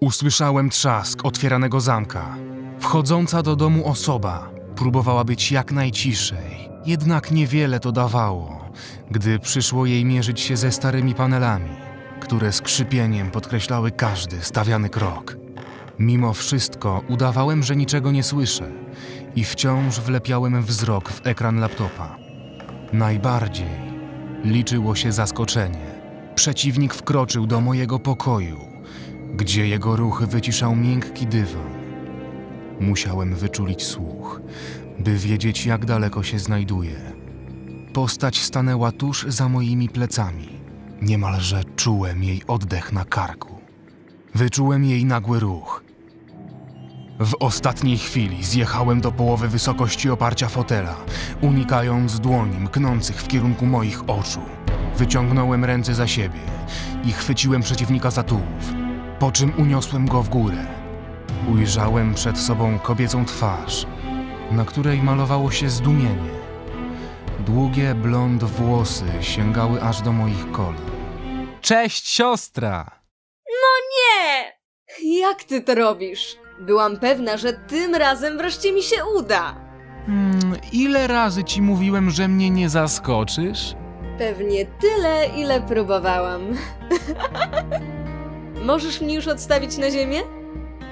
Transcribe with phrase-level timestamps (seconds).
[0.00, 2.36] Usłyszałem trzask otwieranego zamka.
[2.80, 8.70] Wchodząca do domu osoba próbowała być jak najciszej, jednak niewiele to dawało,
[9.10, 11.70] gdy przyszło jej mierzyć się ze starymi panelami,
[12.20, 15.36] które skrzypieniem podkreślały każdy stawiany krok.
[15.98, 18.72] Mimo wszystko udawałem, że niczego nie słyszę
[19.36, 22.16] i wciąż wlepiałem wzrok w ekran laptopa.
[22.92, 23.70] Najbardziej
[24.44, 25.95] liczyło się zaskoczenie.
[26.36, 28.60] Przeciwnik wkroczył do mojego pokoju,
[29.34, 31.70] gdzie jego ruchy wyciszał miękki dywan.
[32.80, 34.40] Musiałem wyczulić słuch,
[34.98, 37.12] by wiedzieć, jak daleko się znajduje.
[37.92, 40.48] Postać stanęła tuż za moimi plecami.
[41.02, 43.60] Niemalże czułem jej oddech na karku.
[44.34, 45.84] Wyczułem jej nagły ruch.
[47.20, 50.96] W ostatniej chwili zjechałem do połowy wysokości oparcia fotela,
[51.40, 54.40] unikając dłoni mknących w kierunku moich oczu.
[54.98, 56.40] Wyciągnąłem ręce za siebie
[57.04, 58.74] i chwyciłem przeciwnika za tułów,
[59.18, 60.66] po czym uniosłem go w górę.
[61.52, 63.86] Ujrzałem przed sobą kobiecą twarz,
[64.50, 66.30] na której malowało się zdumienie.
[67.40, 70.90] Długie blond włosy sięgały aż do moich kolan.
[71.60, 73.00] Cześć, siostra!
[73.96, 74.52] Nie!
[75.20, 76.36] Jak ty to robisz?
[76.60, 79.54] Byłam pewna, że tym razem wreszcie mi się uda.
[80.06, 83.74] Hmm, ile razy ci mówiłem, że mnie nie zaskoczysz?
[84.18, 86.42] Pewnie tyle, ile próbowałam.
[88.64, 90.20] Możesz mnie już odstawić na ziemię?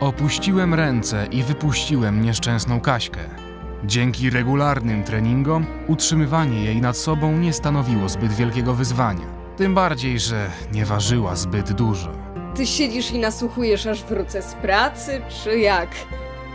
[0.00, 3.20] Opuściłem ręce i wypuściłem nieszczęsną Kaśkę.
[3.84, 9.26] Dzięki regularnym treningom utrzymywanie jej nad sobą nie stanowiło zbyt wielkiego wyzwania.
[9.56, 12.10] Tym bardziej, że nie ważyła zbyt dużo.
[12.54, 15.88] Ty siedzisz i nasłuchujesz, aż wrócę z pracy, czy jak?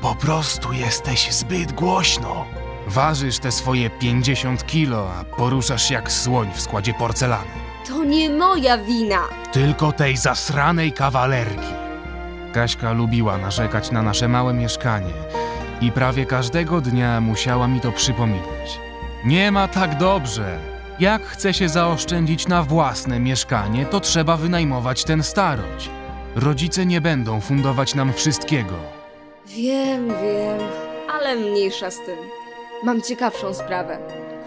[0.01, 2.45] Po prostu jesteś zbyt głośno.
[2.89, 7.51] Ważysz te swoje 50 kilo, a poruszasz jak słoń w składzie porcelany.
[7.87, 9.21] To nie moja wina!
[9.51, 11.67] Tylko tej zasranej kawalerki.
[12.53, 15.13] Kaśka lubiła narzekać na nasze małe mieszkanie
[15.81, 18.79] i prawie każdego dnia musiała mi to przypominać.
[19.25, 20.59] Nie ma tak dobrze.
[20.99, 25.89] Jak chce się zaoszczędzić na własne mieszkanie, to trzeba wynajmować ten starość.
[26.35, 28.75] Rodzice nie będą fundować nam wszystkiego.
[29.47, 30.59] Wiem, wiem,
[31.13, 32.38] ale mniejsza z tym.
[32.83, 33.99] Mam ciekawszą sprawę.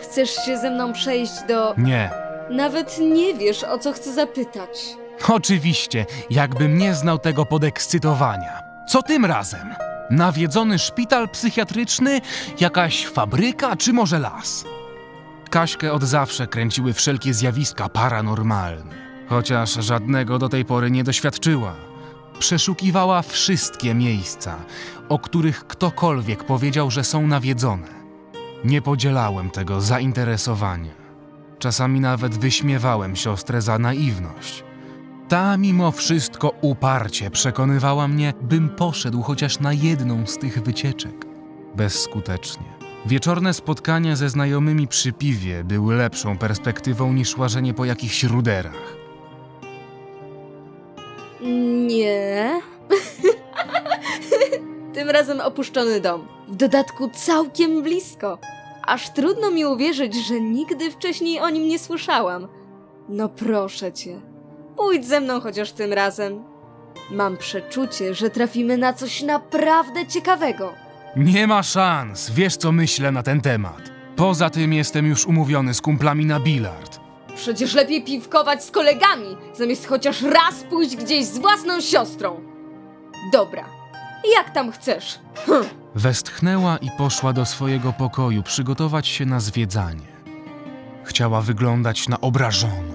[0.03, 1.75] Chcesz się ze mną przejść do.
[1.77, 2.11] Nie.
[2.51, 4.97] Nawet nie wiesz, o co chcę zapytać.
[5.29, 8.63] Oczywiście, jakbym nie znał tego podekscytowania.
[8.89, 9.75] Co tym razem?
[10.11, 12.21] Nawiedzony szpital psychiatryczny,
[12.61, 14.65] jakaś fabryka, czy może las?
[15.51, 18.95] Kaśkę od zawsze kręciły wszelkie zjawiska paranormalne,
[19.29, 21.75] chociaż żadnego do tej pory nie doświadczyła.
[22.39, 24.57] Przeszukiwała wszystkie miejsca,
[25.09, 28.02] o których ktokolwiek powiedział, że są nawiedzone.
[28.65, 30.93] Nie podzielałem tego zainteresowania.
[31.59, 34.65] Czasami nawet wyśmiewałem siostrę za naiwność.
[35.29, 41.27] Ta mimo wszystko uparcie przekonywała mnie, bym poszedł chociaż na jedną z tych wycieczek.
[41.75, 42.65] Bezskutecznie.
[43.07, 48.97] Wieczorne spotkania ze znajomymi przy piwie były lepszą perspektywą niż łażenie po jakichś ruderach.
[51.87, 52.61] Nie.
[54.95, 56.29] Tym razem opuszczony dom.
[56.49, 58.39] W dodatku całkiem blisko.
[58.87, 62.49] Aż trudno mi uwierzyć, że nigdy wcześniej o nim nie słyszałam.
[63.09, 64.21] No proszę cię.
[64.77, 66.45] Pójdź ze mną chociaż tym razem.
[67.11, 70.73] Mam przeczucie, że trafimy na coś naprawdę ciekawego.
[71.17, 73.83] Nie ma szans, wiesz co myślę na ten temat.
[74.17, 77.01] Poza tym jestem już umówiony z kumplami na bilard.
[77.37, 82.41] Przecież lepiej piwkować z kolegami, zamiast chociaż raz pójść gdzieś z własną siostrą.
[83.33, 83.65] Dobra,
[84.37, 85.19] jak tam chcesz.
[85.47, 85.65] Hm.
[85.95, 90.13] Westchnęła i poszła do swojego pokoju przygotować się na zwiedzanie.
[91.05, 92.93] Chciała wyglądać na obrażoną,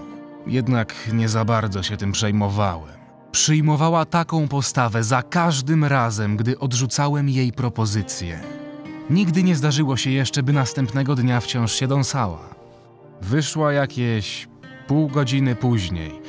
[0.48, 2.98] jednak nie za bardzo się tym przejmowałem.
[3.32, 8.40] Przyjmowała taką postawę za każdym razem, gdy odrzucałem jej propozycje.
[9.09, 12.50] Nigdy nie zdarzyło się jeszcze, by następnego dnia wciąż się dąsała.
[13.22, 14.48] Wyszła jakieś
[14.88, 16.22] pół godziny później,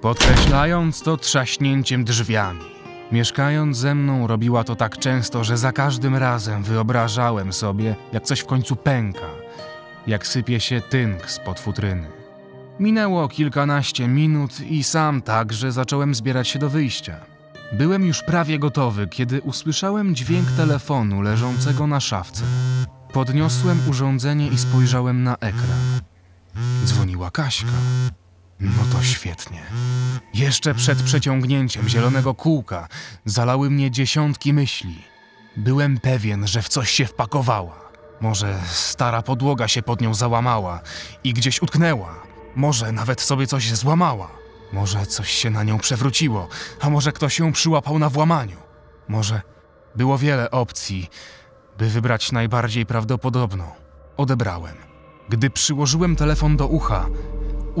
[0.00, 2.79] podkreślając to trzaśnięciem drzwiami.
[3.12, 8.40] Mieszkając ze mną, robiła to tak często, że za każdym razem wyobrażałem sobie, jak coś
[8.40, 9.26] w końcu pęka,
[10.06, 12.08] jak sypie się tynk spod futryny.
[12.80, 17.16] Minęło kilkanaście minut i sam także zacząłem zbierać się do wyjścia.
[17.72, 22.44] Byłem już prawie gotowy, kiedy usłyszałem dźwięk telefonu leżącego na szafce.
[23.12, 26.00] Podniosłem urządzenie i spojrzałem na ekran.
[26.84, 27.72] Dzwoniła Kaśka.
[28.60, 29.62] No to świetnie.
[30.34, 32.88] Jeszcze przed przeciągnięciem zielonego kółka
[33.24, 35.04] zalały mnie dziesiątki myśli.
[35.56, 37.90] Byłem pewien, że w coś się wpakowała.
[38.20, 40.80] Może stara podłoga się pod nią załamała
[41.24, 42.14] i gdzieś utknęła.
[42.56, 44.30] Może nawet sobie coś złamała.
[44.72, 46.48] Może coś się na nią przewróciło,
[46.80, 48.56] a może ktoś ją przyłapał na włamaniu.
[49.08, 49.42] Może
[49.96, 51.08] było wiele opcji,
[51.78, 53.64] by wybrać najbardziej prawdopodobną.
[54.16, 54.76] Odebrałem.
[55.28, 57.06] Gdy przyłożyłem telefon do ucha,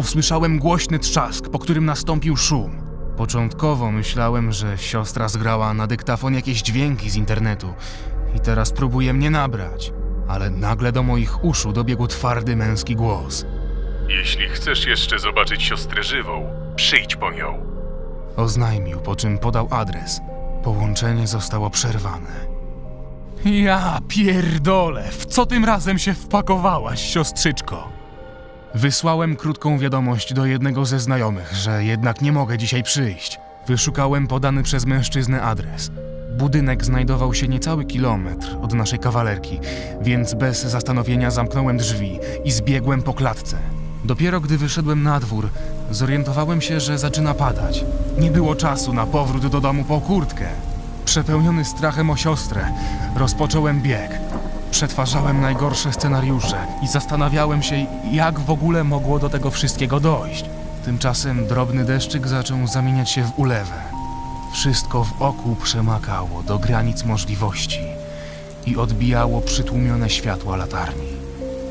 [0.00, 2.70] usłyszałem głośny trzask, po którym nastąpił szum.
[3.16, 7.74] Początkowo myślałem, że siostra zgrała na dyktafon jakieś dźwięki z internetu
[8.36, 9.92] i teraz próbuje mnie nabrać,
[10.28, 13.46] ale nagle do moich uszu dobiegł twardy męski głos.
[14.08, 16.46] Jeśli chcesz jeszcze zobaczyć siostrę żywą,
[16.76, 17.66] przyjdź po nią.
[18.36, 20.20] Oznajmił, po czym podał adres.
[20.64, 22.60] Połączenie zostało przerwane.
[23.44, 27.99] Ja pierdolę, w co tym razem się wpakowałaś, siostrzyczko?
[28.74, 33.40] Wysłałem krótką wiadomość do jednego ze znajomych, że jednak nie mogę dzisiaj przyjść.
[33.66, 35.90] Wyszukałem podany przez mężczyznę adres.
[36.38, 39.60] Budynek znajdował się niecały kilometr od naszej kawalerki,
[40.00, 43.56] więc bez zastanowienia zamknąłem drzwi i zbiegłem po klatce.
[44.04, 45.48] Dopiero gdy wyszedłem na dwór,
[45.90, 47.84] zorientowałem się, że zaczyna padać.
[48.18, 50.48] Nie było czasu na powrót do domu po kurtkę.
[51.04, 52.68] Przepełniony strachem o siostrę,
[53.16, 54.20] rozpocząłem bieg.
[54.70, 60.44] Przetwarzałem najgorsze scenariusze i zastanawiałem się, jak w ogóle mogło do tego wszystkiego dojść.
[60.84, 63.82] Tymczasem drobny deszczyk zaczął zamieniać się w ulewę.
[64.52, 67.80] Wszystko w oku przemakało do granic możliwości
[68.66, 71.08] i odbijało przytłumione światła latarni.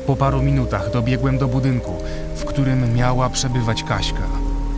[0.06, 1.96] Po paru minutach dobiegłem do budynku,
[2.36, 4.28] w którym miała przebywać Kaśka.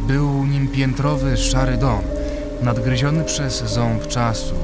[0.07, 2.01] Był nim piętrowy, szary dom,
[2.63, 4.55] nadgryziony przez ząb czasu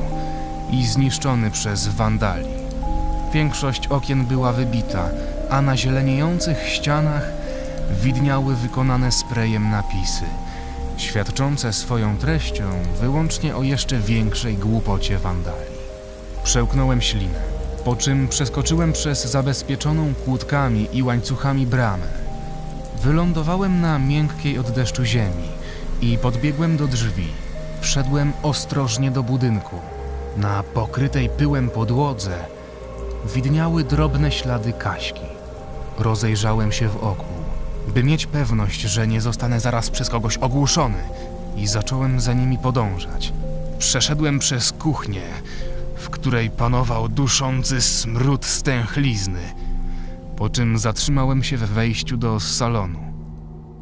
[0.70, 2.57] i zniszczony przez wandali.
[3.32, 5.08] Większość okien była wybita,
[5.50, 7.22] a na zieleniejących ścianach
[8.02, 10.25] widniały wykonane sprayem napisy,
[10.96, 12.64] świadczące swoją treścią
[13.00, 15.78] wyłącznie o jeszcze większej głupocie wandali.
[16.44, 17.40] Przełknąłem ślinę,
[17.84, 22.06] po czym przeskoczyłem przez zabezpieczoną kłódkami i łańcuchami bramę.
[23.02, 25.48] Wylądowałem na miękkiej od deszczu ziemi
[26.00, 27.28] i podbiegłem do drzwi.
[27.81, 29.76] Wszedłem ostrożnie do budynku.
[30.36, 32.57] Na pokrytej pyłem podłodze
[33.34, 35.26] widniały drobne ślady Kaśki.
[35.98, 37.26] Rozejrzałem się wokół,
[37.94, 41.02] by mieć pewność, że nie zostanę zaraz przez kogoś ogłuszony
[41.56, 43.32] i zacząłem za nimi podążać.
[43.78, 45.22] Przeszedłem przez kuchnię,
[45.96, 49.54] w której panował duszący smród stęchlizny,
[50.36, 53.00] po czym zatrzymałem się we wejściu do salonu.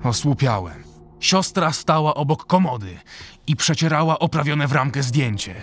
[0.05, 0.83] Osłupiałem.
[1.21, 2.99] Siostra stała obok komody
[3.47, 5.55] i przecierała oprawione w ramkę zdjęcie.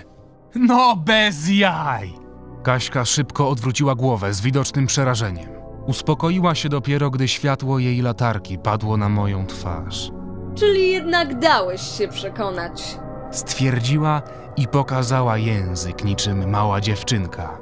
[0.56, 2.23] No bez jaj!
[2.64, 5.50] Kaśka szybko odwróciła głowę z widocznym przerażeniem.
[5.88, 10.12] Uspokoiła się dopiero, gdy światło jej latarki padło na moją twarz.
[10.56, 12.98] Czyli jednak dałeś się przekonać.
[13.32, 14.22] Stwierdziła
[14.58, 17.58] i pokazała język niczym mała dziewczynka.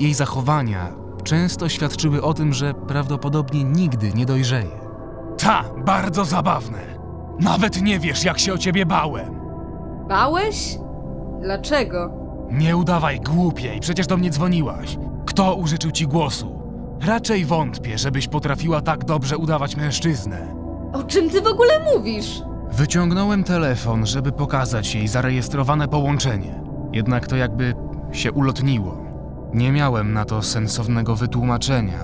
[0.00, 0.92] Jej zachowania
[1.24, 4.80] często świadczyły o tym, że prawdopodobnie nigdy nie dojrzeje.
[5.38, 6.98] Ta, bardzo zabawne.
[7.40, 9.40] Nawet nie wiesz, jak się o ciebie bałem.
[10.08, 10.78] Bałeś?
[11.42, 12.23] Dlaczego?
[12.54, 14.98] Nie udawaj głupiej, przecież do mnie dzwoniłaś.
[15.26, 16.62] Kto użyczył ci głosu?
[17.00, 20.54] Raczej wątpię, żebyś potrafiła tak dobrze udawać mężczyznę.
[20.92, 22.42] O czym ty w ogóle mówisz?
[22.72, 26.60] Wyciągnąłem telefon, żeby pokazać jej zarejestrowane połączenie.
[26.92, 27.74] Jednak to jakby
[28.12, 29.04] się ulotniło.
[29.54, 31.98] Nie miałem na to sensownego wytłumaczenia.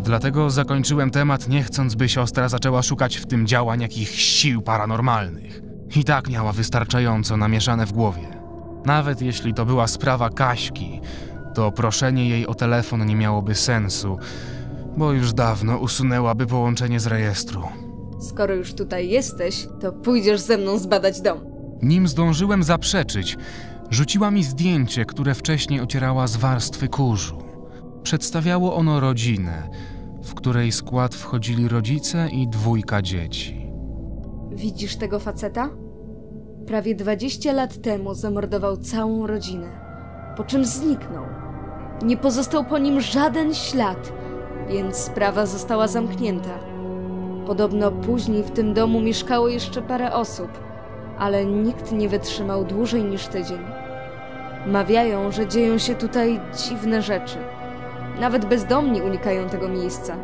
[0.00, 5.62] Dlatego zakończyłem temat, nie chcąc, by siostra zaczęła szukać w tym działań jakichś sił paranormalnych.
[5.96, 8.35] I tak miała wystarczająco namieszane w głowie.
[8.86, 11.00] Nawet jeśli to była sprawa Kaśki,
[11.54, 14.18] to proszenie jej o telefon nie miałoby sensu,
[14.96, 17.62] bo już dawno usunęłaby połączenie z rejestru.
[18.20, 21.38] Skoro już tutaj jesteś, to pójdziesz ze mną zbadać dom.
[21.82, 23.36] Nim zdążyłem zaprzeczyć,
[23.90, 27.38] rzuciła mi zdjęcie, które wcześniej ocierała z warstwy kurzu.
[28.02, 29.70] Przedstawiało ono rodzinę,
[30.24, 33.66] w której skład wchodzili rodzice i dwójka dzieci.
[34.52, 35.70] Widzisz tego faceta?
[36.66, 39.68] Prawie 20 lat temu zamordował całą rodzinę,
[40.36, 41.24] po czym zniknął.
[42.02, 44.12] Nie pozostał po nim żaden ślad,
[44.68, 46.58] więc sprawa została zamknięta.
[47.46, 50.48] Podobno później w tym domu mieszkało jeszcze parę osób,
[51.18, 53.60] ale nikt nie wytrzymał dłużej niż tydzień.
[54.66, 57.38] Mawiają, że dzieją się tutaj dziwne rzeczy.
[58.20, 60.16] Nawet bezdomni unikają tego miejsca,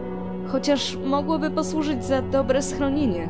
[0.49, 3.29] chociaż mogłoby posłużyć za dobre schronienie.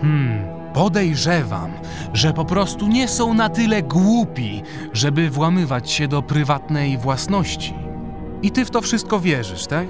[0.00, 1.70] Hmm, podejrzewam,
[2.12, 4.62] że po prostu nie są na tyle głupi,
[4.92, 7.74] żeby włamywać się do prywatnej własności.
[8.42, 9.86] I ty w to wszystko wierzysz, tak?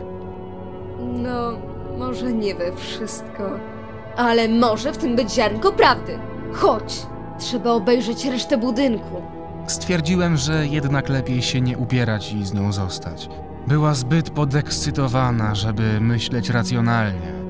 [1.01, 1.53] No,
[1.99, 3.51] może nie we wszystko,
[4.17, 6.19] ale może w tym być ziarnko prawdy.
[6.53, 7.07] Chodź,
[7.39, 9.23] trzeba obejrzeć resztę budynku.
[9.67, 13.29] Stwierdziłem, że jednak lepiej się nie upierać i z nią zostać.
[13.67, 17.44] Była zbyt podekscytowana, żeby myśleć racjonalnie,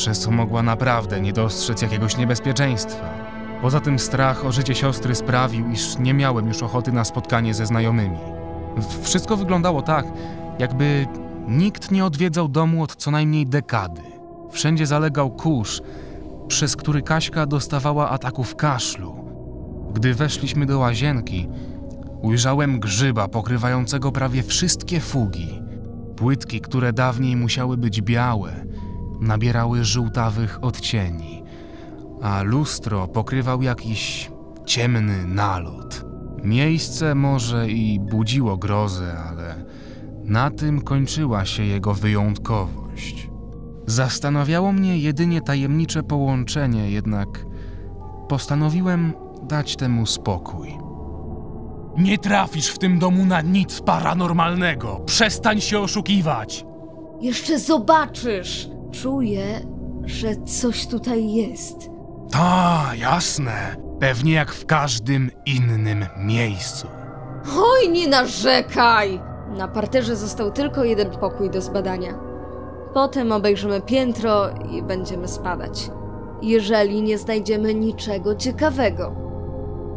[0.00, 3.10] przez co mogła naprawdę nie dostrzec jakiegoś niebezpieczeństwa.
[3.62, 7.66] Poza tym strach o życie siostry sprawił, iż nie miałem już ochoty na spotkanie ze
[7.66, 8.18] znajomymi.
[9.02, 10.06] Wszystko wyglądało tak,
[10.58, 11.06] jakby
[11.48, 14.02] nikt nie odwiedzał domu od co najmniej dekady.
[14.50, 15.82] Wszędzie zalegał kurz,
[16.48, 19.14] przez który Kaśka dostawała ataków kaszlu.
[19.94, 21.48] Gdy weszliśmy do łazienki,
[22.22, 25.62] ujrzałem grzyba pokrywającego prawie wszystkie fugi.
[26.16, 28.69] Płytki, które dawniej musiały być białe,
[29.20, 31.42] nabierały żółtawych odcieni,
[32.22, 34.30] a lustro pokrywał jakiś
[34.66, 36.04] ciemny nalot.
[36.42, 39.64] Miejsce może i budziło grozę, ale
[40.24, 43.30] na tym kończyła się jego wyjątkowość.
[43.86, 47.28] Zastanawiało mnie jedynie tajemnicze połączenie, jednak
[48.28, 49.12] postanowiłem
[49.42, 50.78] dać temu spokój.
[51.98, 55.00] Nie trafisz w tym domu na nic paranormalnego.
[55.06, 56.64] Przestań się oszukiwać.
[57.20, 58.68] Jeszcze zobaczysz!
[58.92, 59.60] Czuję,
[60.04, 61.90] że coś tutaj jest.
[62.32, 63.76] Ta, jasne.
[64.00, 66.86] Pewnie jak w każdym innym miejscu.
[67.56, 69.20] Oj, nie narzekaj!
[69.56, 72.14] Na parterze został tylko jeden pokój do zbadania.
[72.94, 75.90] Potem obejrzymy piętro i będziemy spadać.
[76.42, 79.14] Jeżeli nie znajdziemy niczego ciekawego.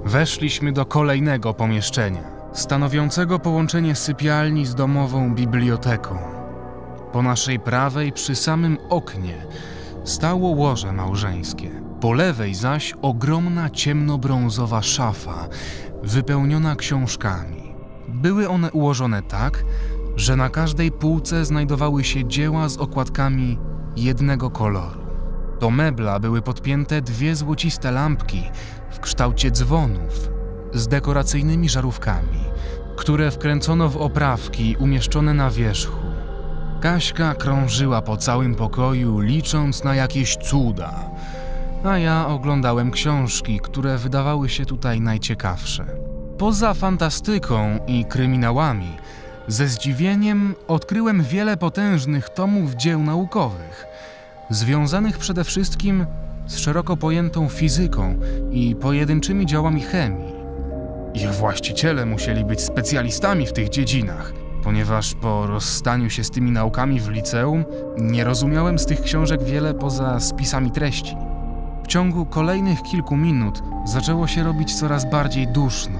[0.05, 2.23] Weszliśmy do kolejnego pomieszczenia,
[2.53, 6.17] stanowiącego połączenie sypialni z domową biblioteką.
[7.13, 9.45] Po naszej prawej, przy samym oknie,
[10.03, 11.69] stało łoże małżeńskie.
[12.01, 15.47] Po lewej zaś ogromna ciemnobrązowa szafa,
[16.03, 17.75] wypełniona książkami.
[18.07, 19.63] Były one ułożone tak,
[20.15, 23.59] że na każdej półce znajdowały się dzieła z okładkami
[23.95, 25.01] jednego koloru.
[25.59, 28.43] Do mebla były podpięte dwie złociste lampki
[28.91, 30.29] w kształcie dzwonów
[30.73, 32.43] z dekoracyjnymi żarówkami,
[32.95, 36.02] które wkręcono w oprawki umieszczone na wierzchu.
[36.83, 41.09] Kaśka krążyła po całym pokoju, licząc na jakieś cuda,
[41.83, 45.85] a ja oglądałem książki, które wydawały się tutaj najciekawsze.
[46.37, 48.97] Poza fantastyką i kryminałami,
[49.47, 53.85] ze zdziwieniem odkryłem wiele potężnych tomów dzieł naukowych,
[54.49, 56.05] związanych przede wszystkim
[56.47, 58.19] z szeroko pojętą fizyką
[58.51, 60.33] i pojedynczymi działami chemii.
[61.13, 66.99] Ich właściciele musieli być specjalistami w tych dziedzinach, ponieważ po rozstaniu się z tymi naukami
[66.99, 67.65] w liceum
[67.97, 71.15] nie rozumiałem z tych książek wiele poza spisami treści.
[71.83, 75.99] W ciągu kolejnych kilku minut zaczęło się robić coraz bardziej duszno.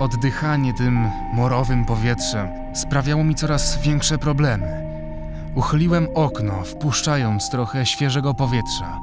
[0.00, 4.90] Oddychanie tym morowym powietrzem sprawiało mi coraz większe problemy.
[5.54, 9.00] Uchyliłem okno, wpuszczając trochę świeżego powietrza.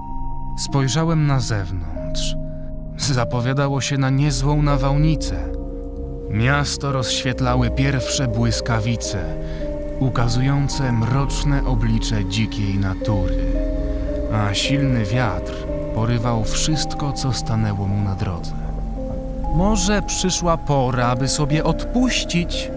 [0.58, 2.36] Spojrzałem na zewnątrz.
[2.98, 5.57] Zapowiadało się na niezłą nawałnicę.
[6.30, 9.24] Miasto rozświetlały pierwsze błyskawice,
[10.00, 13.38] ukazujące mroczne oblicze dzikiej natury,
[14.34, 15.54] a silny wiatr
[15.96, 18.52] porywał wszystko, co stanęło mu na drodze.
[19.56, 22.72] Może przyszła pora, by sobie odpuścić.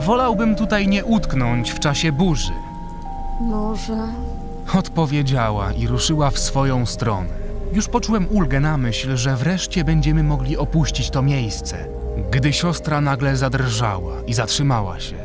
[0.00, 2.52] Wolałbym tutaj nie utknąć w czasie burzy.
[3.40, 3.98] Może.
[4.74, 7.28] Odpowiedziała i ruszyła w swoją stronę.
[7.72, 11.95] Już poczułem ulgę na myśl, że wreszcie będziemy mogli opuścić to miejsce,
[12.30, 15.16] gdy siostra nagle zadrżała i zatrzymała się.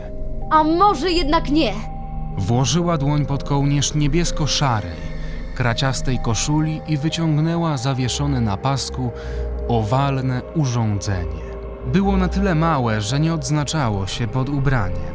[0.50, 1.74] A może jednak nie?
[2.38, 4.98] Włożyła dłoń pod kołnierz niebiesko-szarej,
[5.56, 9.12] kraciastej koszuli i wyciągnęła zawieszone na pasku
[9.68, 11.42] owalne urządzenie.
[11.94, 15.14] Było na tyle małe, że nie odznaczało się pod ubraniem.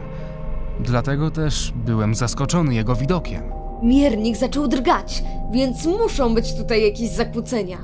[0.80, 3.42] Dlatego też byłem zaskoczony jego widokiem.
[3.82, 7.78] Miernik zaczął drgać, więc muszą być tutaj jakieś zakłócenia.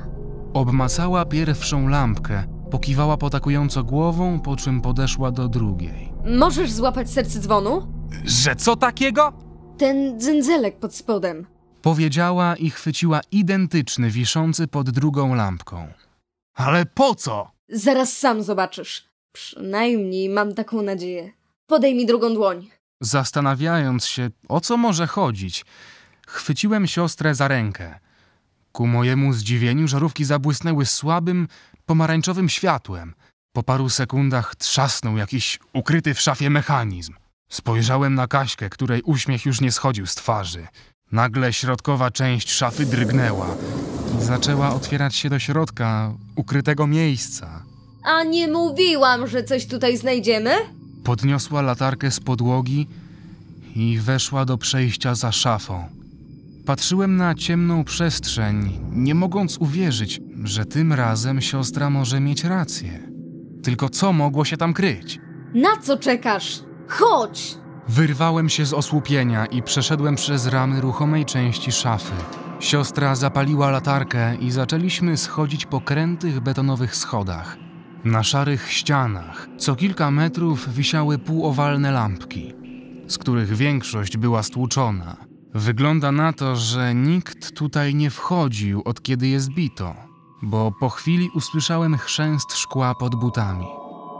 [0.53, 2.43] Obmacała pierwszą lampkę,
[2.73, 6.13] pokiwała potakująco głową, po czym podeszła do drugiej.
[6.25, 7.87] Możesz złapać serce dzwonu?
[8.25, 9.33] Że co takiego?
[9.77, 11.45] Ten dzędzelek pod spodem.
[11.81, 15.87] Powiedziała i chwyciła identyczny wiszący pod drugą lampką.
[16.53, 17.51] Ale po co?
[17.69, 19.09] Zaraz sam zobaczysz.
[19.31, 21.31] Przynajmniej mam taką nadzieję.
[21.67, 22.69] Podej mi drugą dłoń.
[23.01, 25.65] Zastanawiając się, o co może chodzić,
[26.27, 27.99] chwyciłem siostrę za rękę.
[28.71, 31.47] Ku mojemu zdziwieniu żarówki zabłysnęły słabym,
[31.85, 33.13] pomarańczowym światłem.
[33.53, 37.13] Po paru sekundach trzasnął jakiś ukryty w szafie mechanizm.
[37.49, 40.67] Spojrzałem na Kaśkę, której uśmiech już nie schodził z twarzy.
[41.11, 43.47] Nagle środkowa część szafy drgnęła
[44.19, 47.63] i zaczęła otwierać się do środka ukrytego miejsca.
[48.03, 50.51] A nie mówiłam, że coś tutaj znajdziemy?
[51.03, 52.87] Podniosła latarkę z podłogi
[53.75, 55.89] i weszła do przejścia za szafą.
[56.65, 63.09] Patrzyłem na ciemną przestrzeń, nie mogąc uwierzyć, że tym razem siostra może mieć rację.
[63.63, 65.19] Tylko co mogło się tam kryć?
[65.53, 66.63] Na co czekasz?
[66.87, 67.57] Chodź!
[67.87, 72.13] Wyrwałem się z osłupienia i przeszedłem przez ramy ruchomej części szafy.
[72.59, 77.57] Siostra zapaliła latarkę i zaczęliśmy schodzić po krętych betonowych schodach.
[78.03, 82.53] Na szarych ścianach co kilka metrów wisiały półowalne lampki,
[83.07, 85.17] z których większość była stłuczona.
[85.53, 89.95] Wygląda na to, że nikt tutaj nie wchodził od kiedy je zbito,
[90.43, 93.67] bo po chwili usłyszałem chrzęst szkła pod butami.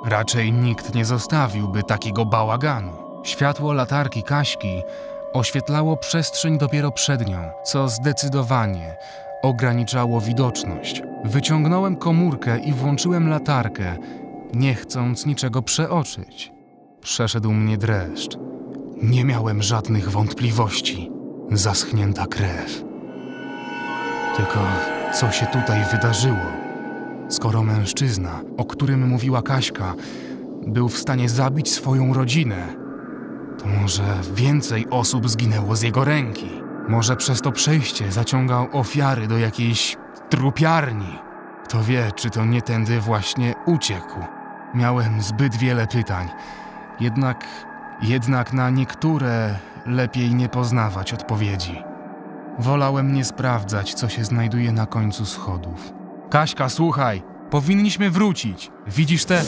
[0.06, 2.92] Raczej nikt nie zostawiłby takiego bałaganu.
[3.24, 4.82] Światło latarki Kaśki
[5.34, 8.96] oświetlało przestrzeń dopiero przed nią, co zdecydowanie
[9.42, 11.02] ograniczało widoczność.
[11.24, 13.98] Wyciągnąłem komórkę i włączyłem latarkę,
[14.54, 16.52] nie chcąc niczego przeoczyć.
[17.02, 18.38] Przeszedł mnie dreszcz.
[19.04, 21.12] Nie miałem żadnych wątpliwości.
[21.52, 22.84] Zaschnięta krew.
[24.38, 24.60] Tylko
[25.14, 26.52] co się tutaj wydarzyło?
[27.30, 29.94] Skoro mężczyzna, o którym mówiła Kaśka,
[30.68, 32.68] był w stanie zabić swoją rodzinę,
[33.60, 34.04] to może
[34.34, 36.50] więcej osób zginęło z jego ręki.
[36.88, 39.98] Może przez to przejście zaciągał ofiary do jakiejś
[40.30, 41.20] trupiarni.
[41.64, 44.20] Kto wie, czy to nie tędy właśnie uciekł.
[44.74, 46.30] Miałem zbyt wiele pytań,
[47.00, 47.46] jednak,
[48.02, 49.56] jednak na niektóre
[49.86, 51.93] lepiej nie poznawać odpowiedzi.
[52.60, 55.94] Wolałem nie sprawdzać, co się znajduje na końcu schodów.
[56.30, 58.72] Kaśka, słuchaj, powinniśmy wrócić.
[58.88, 59.42] Widzisz te...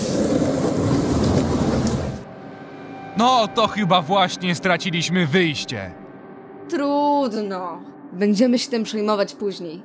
[3.17, 5.91] No to chyba właśnie straciliśmy wyjście.
[6.69, 7.79] Trudno.
[8.13, 9.83] Będziemy się tym przejmować później.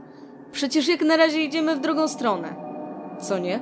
[0.53, 2.55] Przecież jak na razie idziemy w drugą stronę.
[3.21, 3.61] Co nie?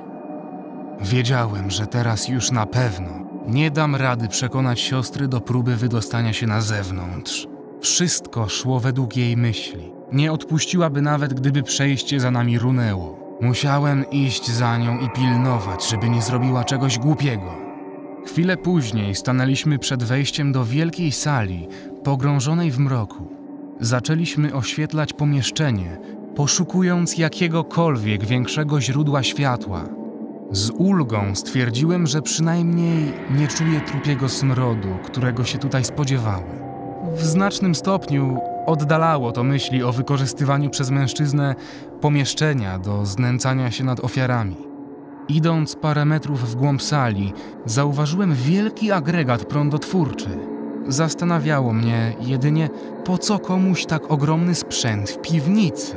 [1.01, 3.09] Wiedziałem, że teraz już na pewno
[3.47, 7.47] nie dam rady przekonać siostry do próby wydostania się na zewnątrz.
[7.81, 9.91] Wszystko szło według jej myśli.
[10.11, 13.37] Nie odpuściłaby nawet, gdyby przejście za nami runęło.
[13.41, 17.69] Musiałem iść za nią i pilnować, żeby nie zrobiła czegoś głupiego.
[18.25, 21.67] Chwilę później stanęliśmy przed wejściem do wielkiej sali,
[22.03, 23.27] pogrążonej w mroku.
[23.79, 25.97] Zaczęliśmy oświetlać pomieszczenie,
[26.35, 29.83] poszukując jakiegokolwiek większego źródła światła.
[30.51, 36.68] Z ulgą stwierdziłem, że przynajmniej nie czuję trupiego smrodu, którego się tutaj spodziewałem.
[37.13, 41.55] W znacznym stopniu oddalało to myśli o wykorzystywaniu przez mężczyznę
[42.01, 44.55] pomieszczenia do znęcania się nad ofiarami.
[45.29, 47.33] Idąc parę metrów w głąb sali,
[47.65, 50.29] zauważyłem wielki agregat prądotwórczy.
[50.87, 52.69] Zastanawiało mnie jedynie,
[53.05, 55.95] po co komuś tak ogromny sprzęt w piwnicy.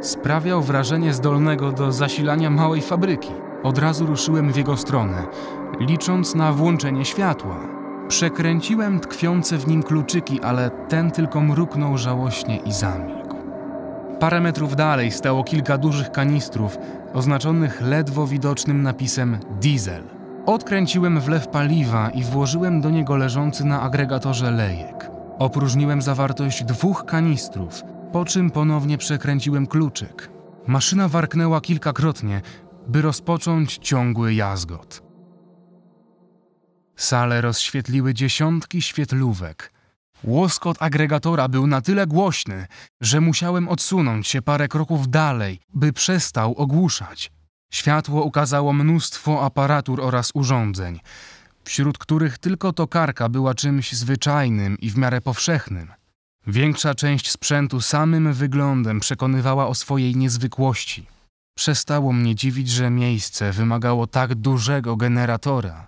[0.00, 3.30] Sprawiał wrażenie zdolnego do zasilania małej fabryki.
[3.62, 5.26] Od razu ruszyłem w jego stronę,
[5.80, 7.73] licząc na włączenie światła.
[8.08, 13.36] Przekręciłem tkwiące w nim kluczyki, ale ten tylko mruknął żałośnie i zamilkł.
[14.20, 16.78] Parę metrów dalej stało kilka dużych kanistrów
[17.14, 20.02] oznaczonych ledwo widocznym napisem diesel.
[20.46, 25.10] Odkręciłem wlew paliwa i włożyłem do niego leżący na agregatorze lejek.
[25.38, 30.30] Opróżniłem zawartość dwóch kanistrów, po czym ponownie przekręciłem kluczyk.
[30.66, 32.40] Maszyna warknęła kilkakrotnie,
[32.88, 35.03] by rozpocząć ciągły jazgot.
[36.96, 39.72] Salę rozświetliły dziesiątki świetlówek.
[40.24, 42.66] Łoskot agregatora był na tyle głośny,
[43.00, 47.32] że musiałem odsunąć się parę kroków dalej, by przestał ogłuszać.
[47.72, 51.00] Światło ukazało mnóstwo aparatur oraz urządzeń,
[51.64, 55.92] wśród których tylko tokarka była czymś zwyczajnym i w miarę powszechnym.
[56.46, 61.06] Większa część sprzętu samym wyglądem przekonywała o swojej niezwykłości.
[61.56, 65.86] Przestało mnie dziwić, że miejsce wymagało tak dużego generatora.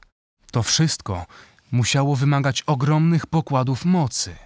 [0.57, 1.27] To wszystko
[1.73, 4.37] musiało wymagać ogromnych pokładów mocy.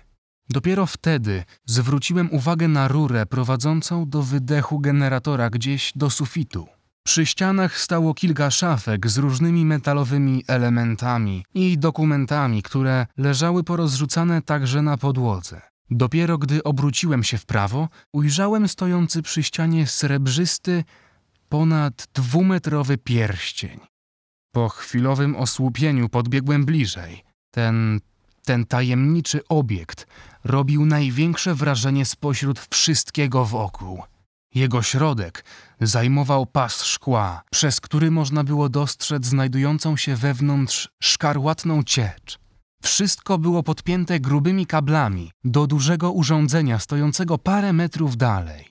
[0.49, 6.67] Dopiero wtedy zwróciłem uwagę na rurę prowadzącą do wydechu generatora gdzieś do sufitu.
[7.03, 14.83] Przy ścianach stało kilka szafek z różnymi metalowymi elementami i dokumentami, które leżały porozrzucane także
[14.83, 15.61] na podłodze.
[15.91, 20.85] Dopiero gdy obróciłem się w prawo, ujrzałem stojący przy ścianie srebrzysty,
[21.49, 23.90] ponad dwumetrowy pierścień.
[24.53, 27.25] Po chwilowym osłupieniu podbiegłem bliżej.
[27.51, 28.01] Ten,
[28.45, 30.07] ten tajemniczy obiekt
[30.45, 34.03] robił największe wrażenie spośród wszystkiego wokół.
[34.55, 35.45] Jego środek
[35.81, 42.39] zajmował pas szkła, przez który można było dostrzec znajdującą się wewnątrz szkarłatną ciecz.
[42.83, 48.71] Wszystko było podpięte grubymi kablami do dużego urządzenia stojącego parę metrów dalej.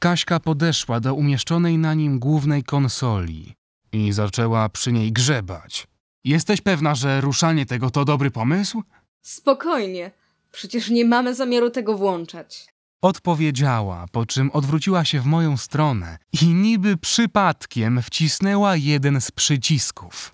[0.00, 3.59] Kaśka podeszła do umieszczonej na nim głównej konsoli
[3.92, 5.86] i zaczęła przy niej grzebać.
[6.24, 8.82] Jesteś pewna, że ruszanie tego to dobry pomysł?
[9.22, 10.10] Spokojnie.
[10.52, 12.66] Przecież nie mamy zamiaru tego włączać.
[13.02, 20.30] Odpowiedziała, po czym odwróciła się w moją stronę i niby przypadkiem wcisnęła jeden z przycisków.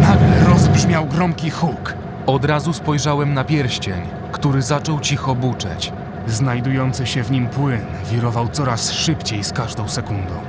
[0.00, 1.94] Nagle rozbrzmiał gromki huk.
[2.26, 5.92] Od razu spojrzałem na pierścień, który zaczął cicho buczeć.
[6.26, 10.40] Znajdujący się w nim płyn wirował coraz szybciej z każdą sekundą.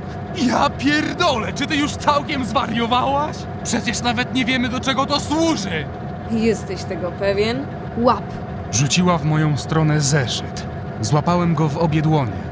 [0.46, 3.36] Ja pierdolę, czy ty już całkiem zwariowałaś?
[3.64, 5.84] Przecież nawet nie wiemy, do czego to służy!
[6.30, 7.66] Jesteś tego pewien?
[7.98, 8.24] Łap!
[8.72, 10.66] Rzuciła w moją stronę zeszyt.
[11.00, 12.48] Złapałem go w obie dłonie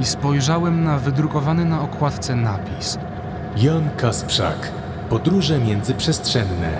[0.00, 2.98] i spojrzałem na wydrukowany na okładce napis.
[3.56, 4.70] Jan Kasprzak.
[5.10, 6.70] Podróże międzyprzestrzenne.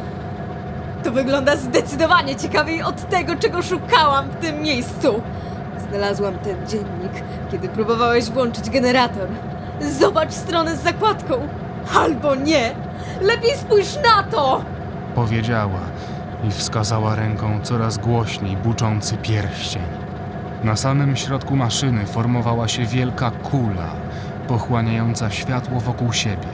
[1.04, 5.22] To wygląda zdecydowanie ciekawiej od tego, czego szukałam w tym miejscu.
[5.88, 7.12] Znalazłam ten dziennik,
[7.50, 9.28] kiedy próbowałeś włączyć generator.
[9.90, 11.34] Zobacz stronę z zakładką.
[11.94, 12.74] Albo nie.
[13.20, 14.64] Lepiej spójrz na to!
[15.14, 15.80] Powiedziała
[16.48, 19.82] i wskazała ręką coraz głośniej buczący pierścień.
[20.64, 23.88] Na samym środku maszyny formowała się wielka kula,
[24.48, 26.48] pochłaniająca światło wokół siebie.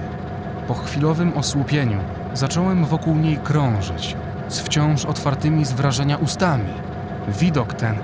[0.68, 1.98] Po chwilowym osłupieniu
[2.34, 4.16] zacząłem wokół niej krążyć,
[4.48, 6.72] z wciąż otwartymi z wrażenia ustami.
[7.28, 7.94] Widok ten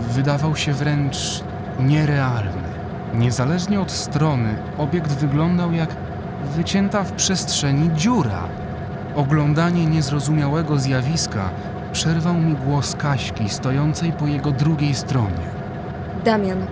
[0.00, 1.42] wydawał się wręcz
[1.80, 2.61] nierealny.
[3.14, 5.88] Niezależnie od strony, obiekt wyglądał jak
[6.56, 8.42] wycięta w przestrzeni dziura.
[9.16, 11.50] Oglądanie niezrozumiałego zjawiska
[11.92, 15.46] przerwał mi głos Kaśki stojącej po jego drugiej stronie.
[16.24, 16.66] Damian,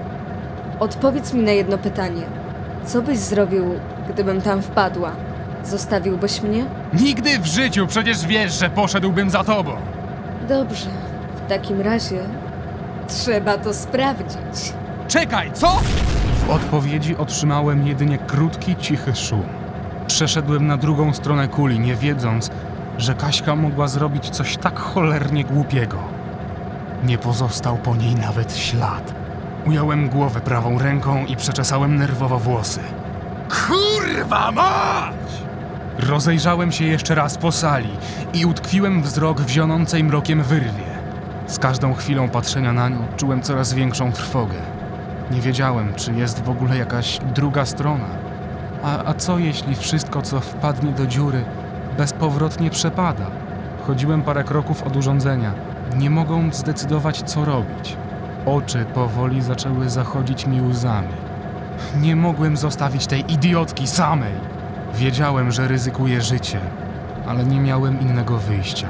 [0.80, 2.22] odpowiedz mi na jedno pytanie.
[2.84, 3.64] Co byś zrobił,
[4.08, 5.12] gdybym tam wpadła?
[5.64, 6.64] Zostawiłbyś mnie?
[6.92, 9.72] Nigdy w życiu przecież wiesz, że poszedłbym za tobą!
[10.48, 10.90] Dobrze.
[11.46, 12.20] W takim razie
[13.08, 14.72] trzeba to sprawdzić.
[15.08, 15.80] Czekaj, co?
[16.50, 19.42] Odpowiedzi otrzymałem jedynie krótki, cichy szum.
[20.06, 22.50] Przeszedłem na drugą stronę kuli, nie wiedząc,
[22.98, 25.98] że Kaśka mogła zrobić coś tak cholernie głupiego.
[27.04, 29.14] Nie pozostał po niej nawet ślad.
[29.66, 32.80] Ująłem głowę prawą ręką i przeczesałem nerwowo włosy.
[33.66, 35.14] Kurwa mać!
[35.98, 37.90] Rozejrzałem się jeszcze raz po sali
[38.34, 40.90] i utkwiłem wzrok w zionącej mrokiem wyrwie.
[41.46, 44.79] Z każdą chwilą patrzenia na nią czułem coraz większą trwogę.
[45.30, 48.08] Nie wiedziałem, czy jest w ogóle jakaś druga strona.
[48.82, 51.44] A, a co jeśli wszystko, co wpadnie do dziury,
[51.98, 53.26] bezpowrotnie przepada?
[53.86, 55.52] Chodziłem parę kroków od urządzenia,
[55.96, 57.96] nie mogąc zdecydować, co robić.
[58.46, 61.14] Oczy powoli zaczęły zachodzić mi łzami.
[62.00, 64.32] Nie mogłem zostawić tej idiotki samej.
[64.94, 66.60] Wiedziałem, że ryzykuję życie,
[67.26, 68.88] ale nie miałem innego wyjścia.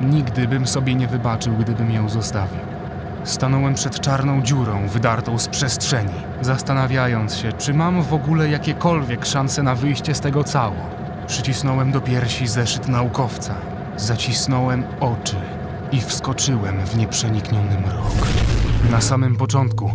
[0.00, 2.81] Nigdy bym sobie nie wybaczył, gdybym ją zostawił.
[3.24, 9.62] Stanąłem przed czarną dziurą wydartą z przestrzeni, zastanawiając się, czy mam w ogóle jakiekolwiek szanse
[9.62, 10.76] na wyjście z tego cało.
[11.26, 13.54] Przycisnąłem do piersi zeszyt naukowca,
[13.96, 15.36] zacisnąłem oczy
[15.92, 18.26] i wskoczyłem w nieprzenikniony mrok.
[18.90, 19.90] Na samym początku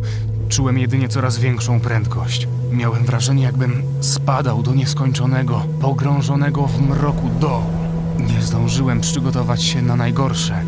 [0.50, 2.48] czułem jedynie coraz większą prędkość.
[2.72, 7.88] Miałem wrażenie, jakbym spadał do nieskończonego, pogrążonego w mroku dołu.
[8.20, 10.64] Nie zdążyłem przygotować się na najgorsze,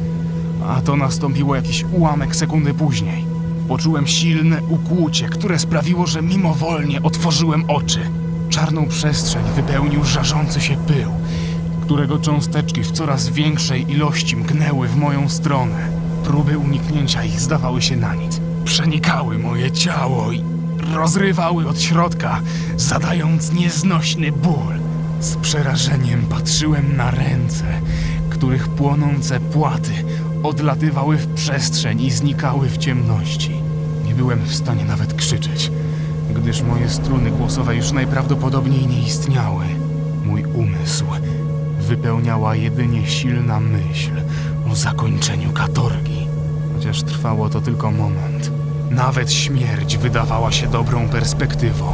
[0.68, 3.26] a to nastąpiło jakiś ułamek sekundy później.
[3.68, 8.00] Poczułem silne ukłucie, które sprawiło, że mimowolnie otworzyłem oczy.
[8.50, 11.12] Czarną przestrzeń wypełnił żarzący się pył,
[11.82, 15.90] którego cząsteczki w coraz większej ilości mknęły w moją stronę.
[16.24, 18.42] Próby uniknięcia ich zdawały się na nic.
[18.66, 20.44] Przenikały moje ciało i
[20.94, 22.42] rozrywały od środka,
[22.78, 24.80] zadając nieznośny ból.
[25.20, 27.66] Z przerażeniem patrzyłem na ręce,
[28.30, 29.92] których płonące płaty
[30.44, 33.52] odlatywały w przestrzeń i znikały w ciemności.
[34.06, 35.72] Nie byłem w stanie nawet krzyczeć,
[36.36, 39.66] gdyż moje struny głosowe już najprawdopodobniej nie istniały.
[40.26, 41.06] Mój umysł
[41.80, 44.12] wypełniała jedynie silna myśl
[44.72, 46.28] o zakończeniu katorgi.
[46.76, 48.52] Chociaż trwało to tylko moment.
[48.92, 51.94] Nawet śmierć wydawała się dobrą perspektywą.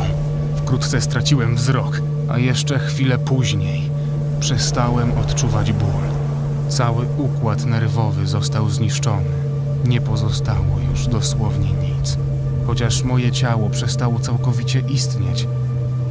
[0.56, 3.90] Wkrótce straciłem wzrok, a jeszcze chwilę później
[4.40, 6.15] przestałem odczuwać ból.
[6.70, 9.26] Cały układ nerwowy został zniszczony.
[9.86, 12.18] Nie pozostało już dosłownie nic.
[12.68, 15.48] Chociaż moje ciało przestało całkowicie istnieć,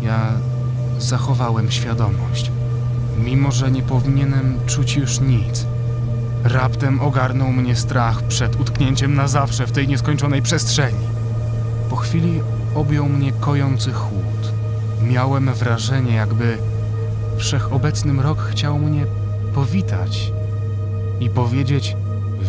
[0.03, 0.33] ja
[0.99, 2.51] zachowałem świadomość.
[3.25, 5.67] Mimo, że nie powinienem czuć już nic.
[6.45, 11.07] Raptem ogarnął mnie strach przed utknięciem na zawsze w tej nieskończonej przestrzeni.
[11.91, 12.41] Po chwili
[12.75, 14.53] objął mnie kojący chłód.
[15.03, 16.59] Miałem wrażenie, jakby
[17.37, 19.07] wszechobecny mrok chciał mnie
[19.55, 20.33] powitać
[21.25, 21.97] i powiedzieć: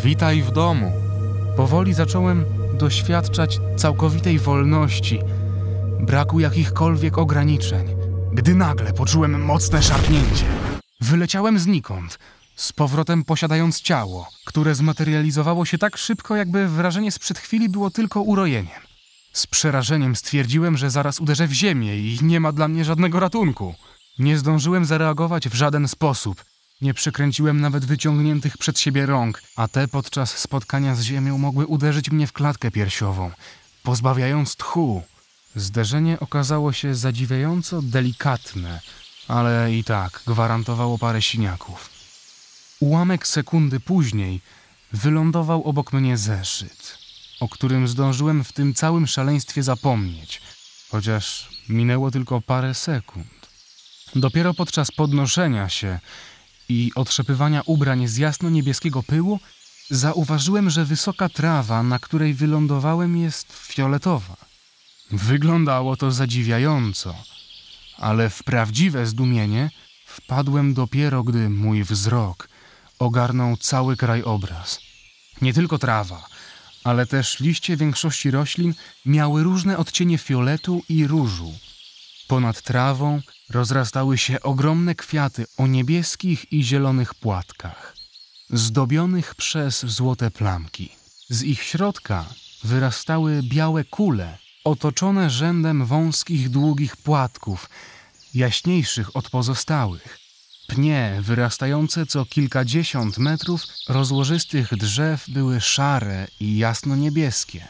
[0.04, 0.92] Witaj w domu.
[1.58, 2.46] Powoli zacząłem
[2.78, 5.20] doświadczać całkowitej wolności,
[6.00, 7.88] braku jakichkolwiek ograniczeń,
[8.34, 10.46] gdy nagle poczułem mocne szarpnięcie.
[11.02, 12.20] Wyleciałem znikąd,
[12.56, 18.22] z powrotem posiadając ciało, które zmaterializowało się tak szybko, jakby wrażenie sprzed chwili było tylko
[18.22, 18.82] urojeniem.
[19.34, 23.76] Z przerażeniem stwierdziłem, że zaraz uderzę w ziemię i nie ma dla mnie żadnego ratunku.
[24.20, 26.44] Nie zdążyłem zareagować w żaden sposób,
[26.82, 32.12] Nie przekręciłem nawet wyciągniętych przed siebie rąk, a te podczas spotkania z ziemią mogły uderzyć
[32.12, 33.32] mnie w klatkę piersiową,
[33.84, 35.04] pozbawiając tchu.
[35.56, 38.82] Zderzenie okazało się zadziwiająco delikatne,
[39.28, 41.90] ale i tak gwarantowało parę siniaków.
[42.80, 44.42] Ułamek sekundy później
[44.94, 46.98] wylądował obok mnie zeszyt,
[47.40, 50.42] o którym zdążyłem w tym całym szaleństwie zapomnieć,
[50.90, 53.28] chociaż minęło tylko parę sekund.
[54.16, 56.00] Dopiero podczas podnoszenia się
[56.70, 59.40] i otrzepywania ubrań z jasno-niebieskiego pyłu
[59.90, 64.38] zauważyłem, że wysoka trawa, na której wylądowałem, jest fioletowa.
[65.12, 67.16] Wyglądało to zadziwiająco,
[67.98, 69.70] ale w prawdziwe zdumienie
[70.06, 72.50] wpadłem dopiero, gdy mój wzrok
[73.00, 74.80] ogarnął cały krajobraz.
[75.42, 76.26] Nie tylko trawa,
[76.84, 78.74] ale też liście większości roślin
[79.06, 81.54] miały różne odcienie fioletu i różu.
[82.28, 87.96] Ponad trawą rozrastały się ogromne kwiaty o niebieskich i zielonych płatkach,
[88.50, 90.90] zdobionych przez złote plamki.
[91.30, 92.26] Z ich środka
[92.64, 97.70] wyrastały białe kule, otoczone rzędem wąskich, długich płatków,
[98.34, 100.20] jaśniejszych od pozostałych.
[100.68, 107.68] Pnie wyrastające co kilkadziesiąt metrów rozłożystych drzew były szare i jasno-niebieskie.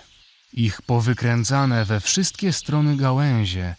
[0.53, 3.75] Ich powykręcane we wszystkie strony gałęzie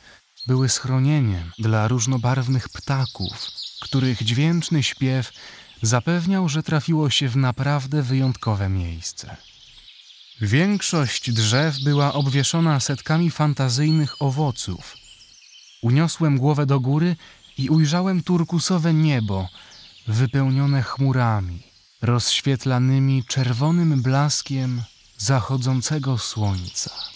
[0.47, 5.33] były schronieniem dla różnobarwnych ptaków, których dźwięczny śpiew
[5.83, 9.37] zapewniał, że trafiło się w naprawdę wyjątkowe miejsce.
[10.41, 14.97] Większość drzew była obwieszona setkami fantazyjnych owoców.
[15.83, 17.17] Uniosłem głowę do góry
[17.59, 19.49] i ujrzałem turkusowe niebo,
[20.07, 21.63] wypełnione chmurami,
[22.03, 24.83] rozświetlanymi czerwonym blaskiem
[25.19, 27.16] zachodzącego słońca.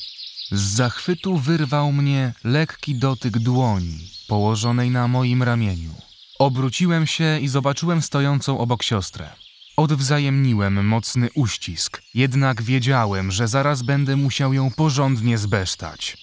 [0.52, 5.94] Z zachwytu wyrwał mnie lekki dotyk dłoni położonej na moim ramieniu.
[6.38, 9.30] Obróciłem się i zobaczyłem stojącą obok siostrę.
[9.76, 16.16] Odwzajemniłem mocny uścisk, jednak wiedziałem, że zaraz będę musiał ją porządnie zbesztać.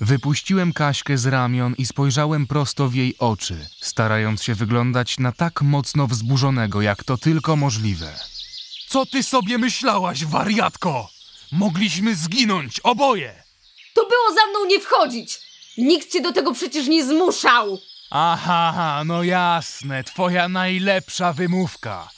[0.00, 5.62] Wypuściłem Kaśkę z ramion i spojrzałem prosto w jej oczy, starając się wyglądać na tak
[5.62, 8.14] mocno wzburzonego, jak to tylko możliwe.
[8.88, 11.08] Co ty sobie myślałaś, wariatko?
[11.52, 13.43] Mogliśmy zginąć, oboje!
[13.94, 15.40] To było za mną nie wchodzić!
[15.78, 17.78] Nikt cię do tego przecież nie zmuszał!
[18.10, 22.10] Aha, no jasne, twoja najlepsza wymówka.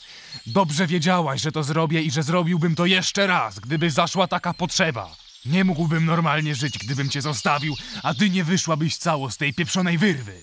[0.47, 5.15] Dobrze wiedziałaś, że to zrobię i że zrobiłbym to jeszcze raz, gdyby zaszła taka potrzeba.
[5.45, 9.97] Nie mógłbym normalnie żyć, gdybym cię zostawił, a ty nie wyszłabyś cało z tej pieprzonej
[9.97, 10.41] wyrwy.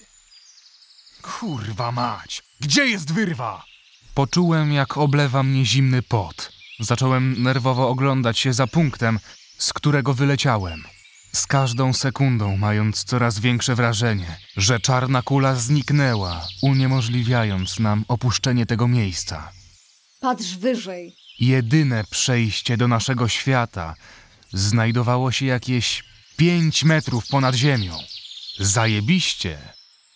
[1.22, 3.64] Kurwa mać, gdzie jest wyrwa?
[4.14, 6.52] Poczułem, jak oblewa mnie zimny pot.
[6.80, 9.18] Zacząłem nerwowo oglądać się za punktem,
[9.58, 10.84] z którego wyleciałem.
[11.34, 18.88] Z każdą sekundą mając coraz większe wrażenie, że czarna kula zniknęła, uniemożliwiając nam opuszczenie tego
[18.88, 19.52] miejsca.
[20.20, 21.16] Patrz wyżej.
[21.40, 23.94] Jedyne przejście do naszego świata
[24.52, 26.04] znajdowało się jakieś
[26.36, 27.98] pięć metrów ponad ziemią.
[28.58, 29.58] Zajebiście.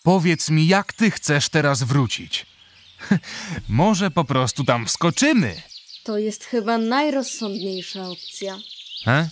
[0.02, 2.46] Powiedz mi, jak ty chcesz teraz wrócić?
[3.68, 5.62] Może po prostu tam wskoczymy?
[6.04, 8.59] To jest chyba najrozsądniejsza opcja.
[9.04, 9.28] He?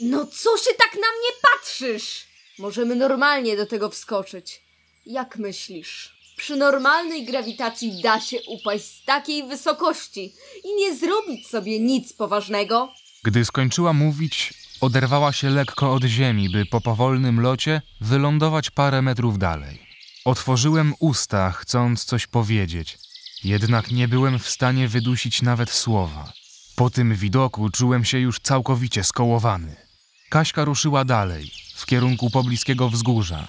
[0.00, 2.26] No co się tak na mnie patrzysz?
[2.58, 4.62] Możemy normalnie do tego wskoczyć.
[5.06, 6.16] Jak myślisz?
[6.36, 12.88] Przy normalnej grawitacji da się upaść z takiej wysokości i nie zrobić sobie nic poważnego?
[13.24, 19.38] Gdy skończyła mówić, oderwała się lekko od ziemi, by po powolnym locie wylądować parę metrów
[19.38, 19.86] dalej.
[20.24, 22.98] Otworzyłem usta, chcąc coś powiedzieć,
[23.44, 26.32] jednak nie byłem w stanie wydusić nawet słowa.
[26.76, 29.85] Po tym widoku czułem się już całkowicie skołowany.
[30.28, 33.48] Kaśka ruszyła dalej, w kierunku pobliskiego wzgórza,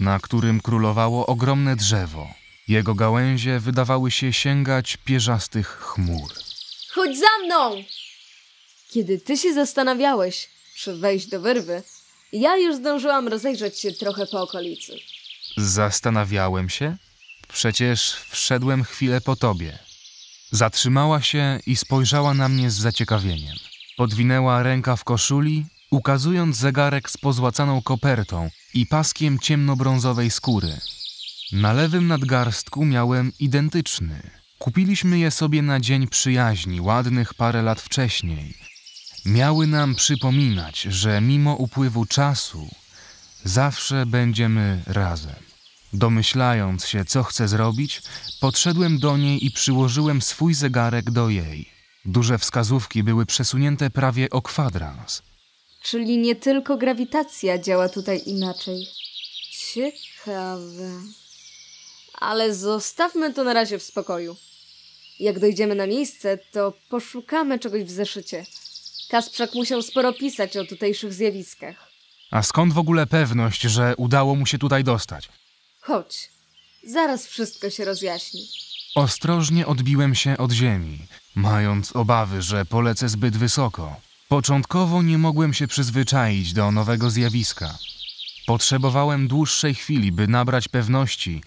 [0.00, 2.28] na którym królowało ogromne drzewo.
[2.68, 6.32] Jego gałęzie wydawały się sięgać pierzastych chmur.
[6.94, 7.84] Chodź za mną!
[8.90, 11.82] Kiedy ty się zastanawiałeś, czy wejść do wyrwy,
[12.32, 14.92] ja już zdążyłam rozejrzeć się trochę po okolicy.
[15.56, 16.96] Zastanawiałem się?
[17.48, 19.78] Przecież wszedłem chwilę po tobie.
[20.50, 23.56] Zatrzymała się i spojrzała na mnie z zaciekawieniem.
[23.96, 30.80] Podwinęła ręka w koszuli, ukazując zegarek z pozłacaną kopertą i paskiem ciemnobrązowej skóry.
[31.52, 34.30] Na lewym nadgarstku miałem identyczny.
[34.58, 38.54] Kupiliśmy je sobie na dzień przyjaźni, ładnych parę lat wcześniej.
[39.26, 42.68] Miały nam przypominać, że mimo upływu czasu
[43.44, 45.42] zawsze będziemy razem.
[45.92, 48.02] Domyślając się, co chcę zrobić,
[48.40, 51.68] podszedłem do niej i przyłożyłem swój zegarek do jej.
[52.04, 55.22] Duże wskazówki były przesunięte prawie o kwadrans.
[55.84, 58.86] Czyli nie tylko grawitacja działa tutaj inaczej.
[59.50, 60.90] Ciekawe.
[62.14, 64.36] Ale zostawmy to na razie w spokoju.
[65.20, 68.46] Jak dojdziemy na miejsce, to poszukamy czegoś w zeszycie.
[69.10, 71.88] Kasprzak musiał sporo pisać o tutejszych zjawiskach.
[72.30, 75.28] A skąd w ogóle pewność, że udało mu się tutaj dostać?
[75.80, 76.30] Chodź,
[76.86, 78.48] zaraz wszystko się rozjaśni.
[78.94, 80.98] Ostrożnie odbiłem się od ziemi,
[81.34, 83.96] mając obawy, że polecę zbyt wysoko.
[84.28, 87.78] Początkowo nie mogłem się przyzwyczaić do nowego zjawiska.
[88.46, 91.42] Potrzebowałem dłuższej chwili, by nabrać pewności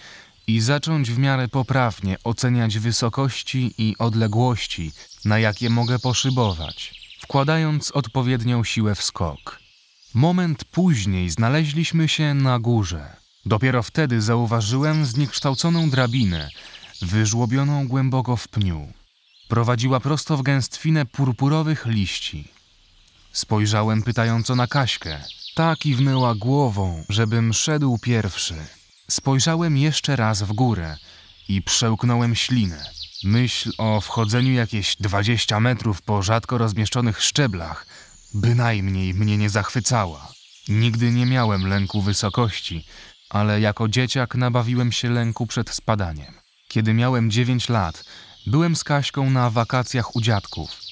[0.47, 4.91] i zacząć w miarę poprawnie oceniać wysokości i odległości,
[5.25, 9.59] na jakie mogę poszybować, wkładając odpowiednią siłę w skok.
[10.13, 13.15] Moment później znaleźliśmy się na górze.
[13.45, 16.49] Dopiero wtedy zauważyłem zniekształconą drabinę,
[17.01, 18.93] wyżłobioną głęboko w pniu.
[19.47, 22.57] Prowadziła prosto w gęstwinę purpurowych liści.
[23.38, 25.23] Spojrzałem pytająco na Kaśkę.
[25.56, 28.56] Ta kiwnęła głową, żebym szedł pierwszy.
[29.10, 30.97] Spojrzałem jeszcze raz w górę
[31.50, 32.86] i przełknąłem ślinę.
[33.23, 37.88] Myśl o wchodzeniu jakieś 20 metrów po rzadko rozmieszczonych szczeblach
[38.34, 40.32] bynajmniej mnie nie zachwycała.
[40.67, 42.86] Nigdy nie miałem lęku wysokości,
[43.30, 46.34] ale jako dzieciak nabawiłem się lęku przed spadaniem.
[46.67, 48.04] Kiedy miałem 9 lat,
[48.47, 50.87] byłem z Kaśką na wakacjach u dziadków.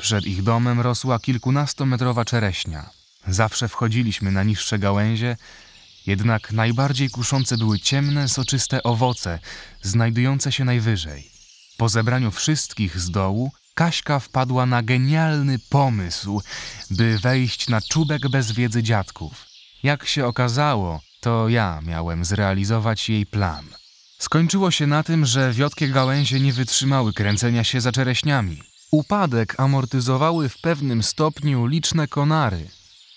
[0.00, 2.90] Przed ich domem rosła kilkunastometrowa czereśnia.
[3.26, 5.36] Zawsze wchodziliśmy na niższe gałęzie,
[6.06, 9.38] jednak najbardziej kuszące były ciemne, soczyste owoce,
[9.82, 11.30] znajdujące się najwyżej.
[11.76, 16.42] Po zebraniu wszystkich z dołu, Kaśka wpadła na genialny pomysł,
[16.90, 19.46] by wejść na czubek bez wiedzy dziadków.
[19.82, 23.64] Jak się okazało, to ja miałem zrealizować jej plan.
[24.18, 28.69] Skończyło się na tym, że wiotkie gałęzie nie wytrzymały kręcenia się za czereśniami.
[28.90, 32.70] Upadek amortyzowały w pewnym stopniu liczne konary,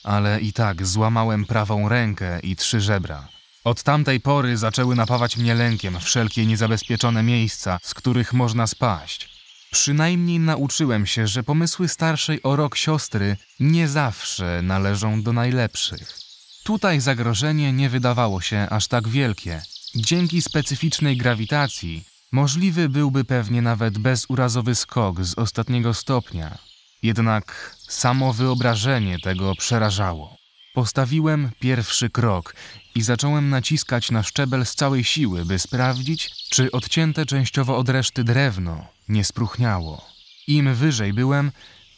[0.04, 3.28] ale i tak złamałem prawą rękę i trzy żebra.
[3.64, 9.30] Od tamtej pory zaczęły napawać mnie lękiem wszelkie niezabezpieczone miejsca, z których można spaść.
[9.72, 16.20] Przynajmniej nauczyłem się, że pomysły starszej o rok siostry nie zawsze należą do najlepszych.
[16.64, 19.62] Tutaj zagrożenie nie wydawało się aż tak wielkie.
[19.96, 26.58] Dzięki specyficznej grawitacji możliwy byłby pewnie nawet bezurazowy skok z ostatniego stopnia.
[27.04, 30.38] Jednak samo wyobrażenie tego przerażało.
[30.74, 32.56] Postawiłem pierwszy krok
[32.96, 38.24] i zacząłem naciskać na szczebel z całej siły, by sprawdzić, czy odcięte częściowo od reszty
[38.24, 40.06] drewno nie spruchniało.
[40.48, 41.52] Im wyżej byłem,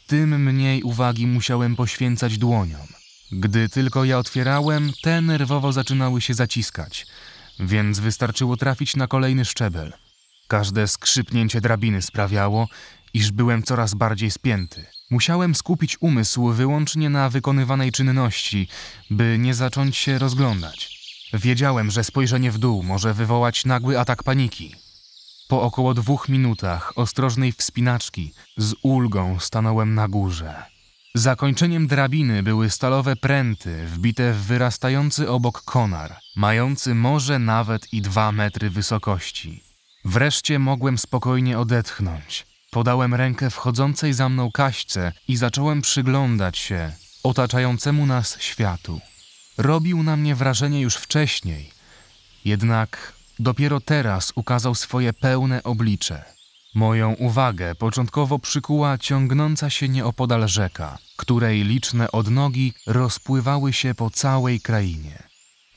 [0.06, 2.86] tym mniej uwagi musiałem poświęcać dłoniom.
[3.32, 7.06] Gdy tylko je otwierałem, te nerwowo zaczynały się zaciskać,
[7.58, 9.92] więc wystarczyło trafić na kolejny szczebel.
[10.48, 12.68] Każde skrzypnięcie drabiny sprawiało,
[13.14, 14.86] iż byłem coraz bardziej spięty.
[15.10, 18.68] Musiałem skupić umysł wyłącznie na wykonywanej czynności,
[19.10, 20.96] by nie zacząć się rozglądać.
[21.32, 24.74] Wiedziałem, że spojrzenie w dół może wywołać nagły atak paniki.
[25.48, 30.62] Po około dwóch minutach ostrożnej wspinaczki z ulgą stanąłem na górze.
[31.14, 38.32] Zakończeniem drabiny były stalowe pręty wbite w wyrastający obok konar, mający może nawet i dwa
[38.32, 39.65] metry wysokości.
[40.08, 42.46] Wreszcie mogłem spokojnie odetchnąć.
[42.70, 46.92] Podałem rękę wchodzącej za mną kaśce i zacząłem przyglądać się
[47.22, 49.00] otaczającemu nas światu.
[49.58, 51.70] Robił na mnie wrażenie już wcześniej,
[52.44, 56.24] jednak dopiero teraz ukazał swoje pełne oblicze.
[56.74, 64.60] Moją uwagę początkowo przykuła ciągnąca się nieopodal rzeka, której liczne odnogi rozpływały się po całej
[64.60, 65.25] krainie.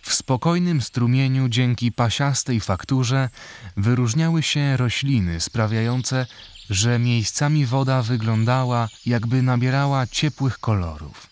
[0.09, 3.29] W spokojnym strumieniu dzięki pasiastej fakturze
[3.77, 6.25] wyróżniały się rośliny sprawiające,
[6.69, 11.27] że miejscami woda wyglądała, jakby nabierała ciepłych kolorów.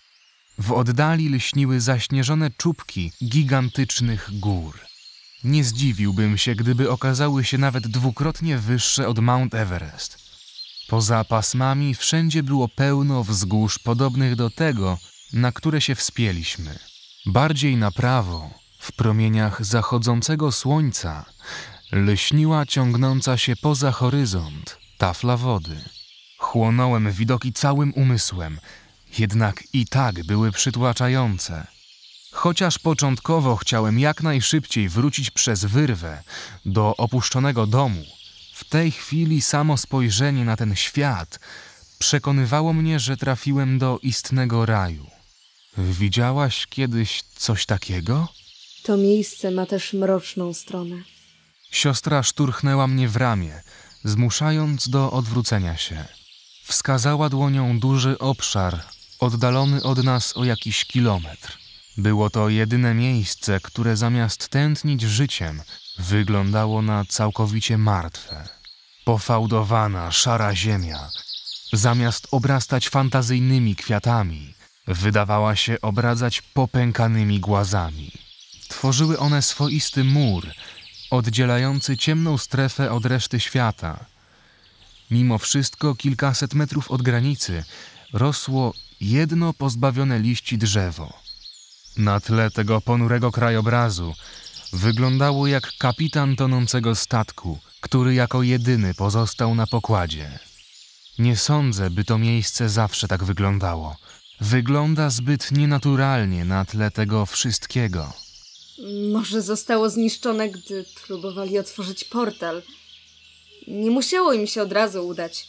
[0.58, 4.80] W oddali lśniły zaśnieżone czubki gigantycznych gór.
[5.44, 10.18] Nie zdziwiłbym się, gdyby okazały się nawet dwukrotnie wyższe od Mount Everest.
[10.88, 14.98] Poza pasmami wszędzie było pełno wzgórz podobnych do tego,
[15.34, 16.80] na które się wspięliśmy.
[17.26, 21.26] Bardziej na prawo, w promieniach zachodzącego słońca,
[21.92, 25.82] lśniła ciągnąca się poza horyzont tafla wody.
[26.38, 28.60] Chłonąłem widoki całym umysłem,
[29.20, 31.68] jednak i tak były przytłaczające.
[32.32, 36.24] Chociaż początkowo chciałem jak najszybciej wrócić przez wyrwę
[36.66, 38.04] do opuszczonego domu,
[38.54, 41.40] w tej chwili samo spojrzenie na ten świat
[42.00, 45.08] przekonywało mnie, że trafiłem do istnego raju.
[45.78, 48.28] Widziałaś kiedyś coś takiego?
[48.88, 50.96] To miejsce ma też mroczną stronę.
[51.72, 53.62] Siostra szturchnęła mnie w ramię,
[54.04, 56.06] zmuszając do odwrócenia się.
[56.64, 58.84] Wskazała dłonią duży obszar,
[59.20, 61.58] oddalony od nas o jakiś kilometr.
[61.98, 65.62] Było to jedyne miejsce, które zamiast tętnić życiem,
[66.00, 68.48] wyglądało na całkowicie martwe.
[69.06, 71.10] Pofałdowana, szara ziemia,
[71.74, 74.54] zamiast obrastać fantazyjnymi kwiatami,
[74.88, 78.27] wydawała się obradzać popękanymi głazami.
[78.68, 80.48] Tworzyły one swoisty mur,
[81.10, 84.06] oddzielający ciemną strefę od reszty świata.
[85.12, 87.64] Mimo wszystko, kilkaset metrów od granicy
[88.14, 91.14] rosło jedno pozbawione liści drzewo.
[91.98, 94.14] Na tle tego ponurego krajobrazu
[94.74, 100.40] wyglądało jak kapitan tonącego statku, który jako jedyny pozostał na pokładzie.
[101.20, 103.98] Nie sądzę, by to miejsce zawsze tak wyglądało.
[104.42, 108.14] Wygląda zbyt nienaturalnie na tle tego wszystkiego.
[109.12, 112.62] Może zostało zniszczone, gdy próbowali otworzyć portal.
[113.68, 115.46] Nie musiało im się od razu udać.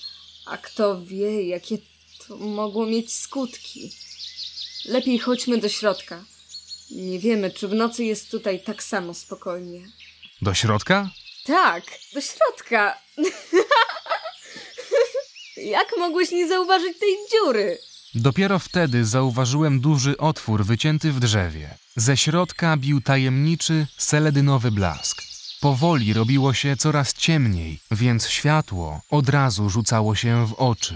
[0.47, 1.79] A kto wie, jakie
[2.27, 3.93] to mogło mieć skutki.
[4.85, 6.25] Lepiej chodźmy do środka.
[6.91, 9.89] Nie wiemy, czy w nocy jest tutaj tak samo spokojnie.
[10.43, 11.11] Do środka?
[11.45, 12.99] Tak, do środka.
[15.57, 17.79] Jak mogłeś nie zauważyć tej dziury?
[18.21, 21.75] Dopiero wtedy zauważyłem duży otwór wycięty w drzewie.
[21.97, 25.23] Ze środka bił tajemniczy, seledynowy blask.
[25.61, 30.95] Powoli robiło się coraz ciemniej, więc światło od razu rzucało się w oczy.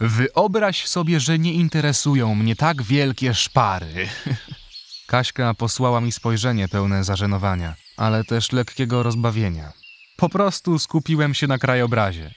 [0.00, 4.08] Wyobraź sobie, że nie interesują mnie tak wielkie szpary.
[5.06, 9.72] Kaśka posłała mi spojrzenie pełne zażenowania, ale też lekkiego rozbawienia.
[10.16, 12.34] Po prostu skupiłem się na krajobrazie.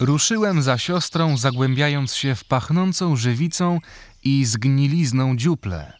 [0.00, 3.78] Ruszyłem za siostrą, zagłębiając się w pachnącą żywicą
[4.24, 5.92] i zgnilizną dziuplę.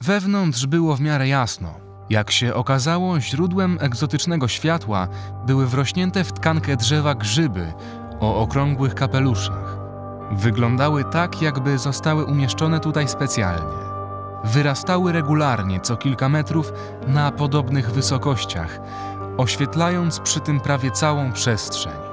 [0.00, 1.74] Wewnątrz było w miarę jasno.
[2.10, 5.08] Jak się okazało, źródłem egzotycznego światła
[5.46, 7.72] były wrośnięte w tkankę drzewa grzyby
[8.20, 9.78] o okrągłych kapeluszach.
[10.32, 13.82] Wyglądały tak, jakby zostały umieszczone tutaj specjalnie.
[14.44, 16.72] Wyrastały regularnie co kilka metrów
[17.06, 18.80] na podobnych wysokościach,
[19.36, 22.11] oświetlając przy tym prawie całą przestrzeń.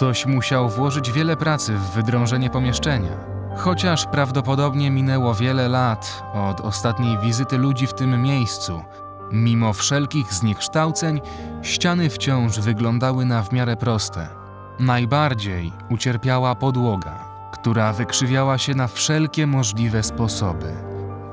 [0.00, 3.16] Ktoś musiał włożyć wiele pracy w wydrążenie pomieszczenia,
[3.56, 8.82] chociaż prawdopodobnie minęło wiele lat od ostatniej wizyty ludzi w tym miejscu.
[9.32, 11.20] Mimo wszelkich zniekształceń,
[11.62, 14.28] ściany wciąż wyglądały na w miarę proste.
[14.78, 17.18] Najbardziej ucierpiała podłoga,
[17.52, 20.72] która wykrzywiała się na wszelkie możliwe sposoby.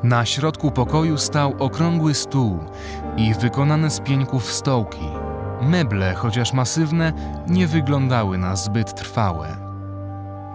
[0.03, 2.59] Na środku pokoju stał okrągły stół
[3.18, 5.26] i wykonane z pieńków stołki.
[5.62, 7.14] Meble, chociaż masywne,
[7.47, 9.47] nie wyglądały na zbyt trwałe.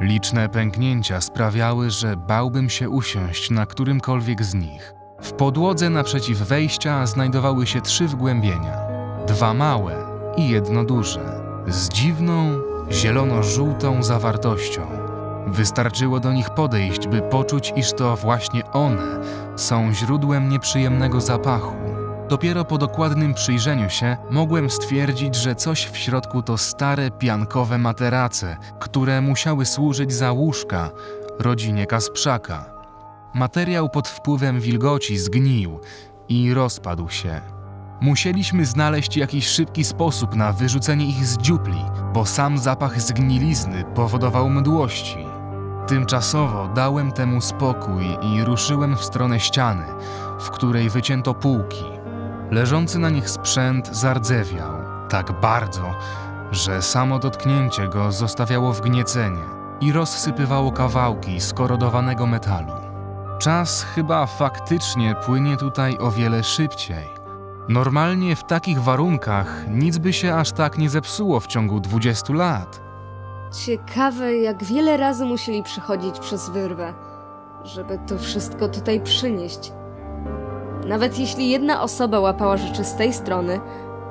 [0.01, 4.95] Liczne pęknięcia sprawiały, że bałbym się usiąść na którymkolwiek z nich.
[5.23, 8.77] W podłodze naprzeciw wejścia znajdowały się trzy wgłębienia.
[9.27, 9.95] Dwa małe
[10.37, 12.59] i jedno duże, z dziwną,
[12.91, 14.83] zielono-żółtą zawartością.
[15.47, 19.03] Wystarczyło do nich podejść, by poczuć, iż to właśnie one
[19.57, 21.92] są źródłem nieprzyjemnego zapachu.
[22.33, 28.57] Dopiero po dokładnym przyjrzeniu się mogłem stwierdzić, że coś w środku to stare piankowe materace,
[28.81, 30.91] które musiały służyć za łóżka
[31.39, 32.65] rodzinie Kasprzaka.
[33.35, 35.81] Materiał pod wpływem wilgoci zgnił
[36.29, 37.41] i rozpadł się.
[38.01, 44.51] Musieliśmy znaleźć jakiś szybki sposób na wyrzucenie ich z dziupli, bo sam zapach zgnilizny powodował
[44.51, 45.27] mdłości.
[45.87, 49.85] Tymczasowo dałem temu spokój i ruszyłem w stronę ściany,
[50.41, 52.02] w której wycięto półki.
[52.53, 54.73] Leżący na nich sprzęt zardzewiał
[55.09, 55.95] tak bardzo,
[56.51, 59.43] że samo dotknięcie go zostawiało wgniecenie
[59.81, 62.73] i rozsypywało kawałki skorodowanego metalu.
[63.39, 67.09] Czas chyba faktycznie płynie tutaj o wiele szybciej.
[67.69, 72.81] Normalnie w takich warunkach nic by się aż tak nie zepsuło w ciągu 20 lat.
[73.65, 76.95] Ciekawe, jak wiele razy musieli przechodzić przez wyrwę,
[77.65, 79.73] żeby to wszystko tutaj przynieść.
[80.87, 83.61] Nawet jeśli jedna osoba łapała rzeczy z tej strony,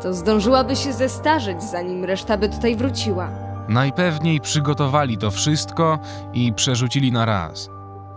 [0.01, 3.27] to zdążyłaby się zestarzeć, zanim reszta by tutaj wróciła.
[3.69, 5.99] Najpewniej przygotowali to wszystko
[6.33, 7.69] i przerzucili na raz.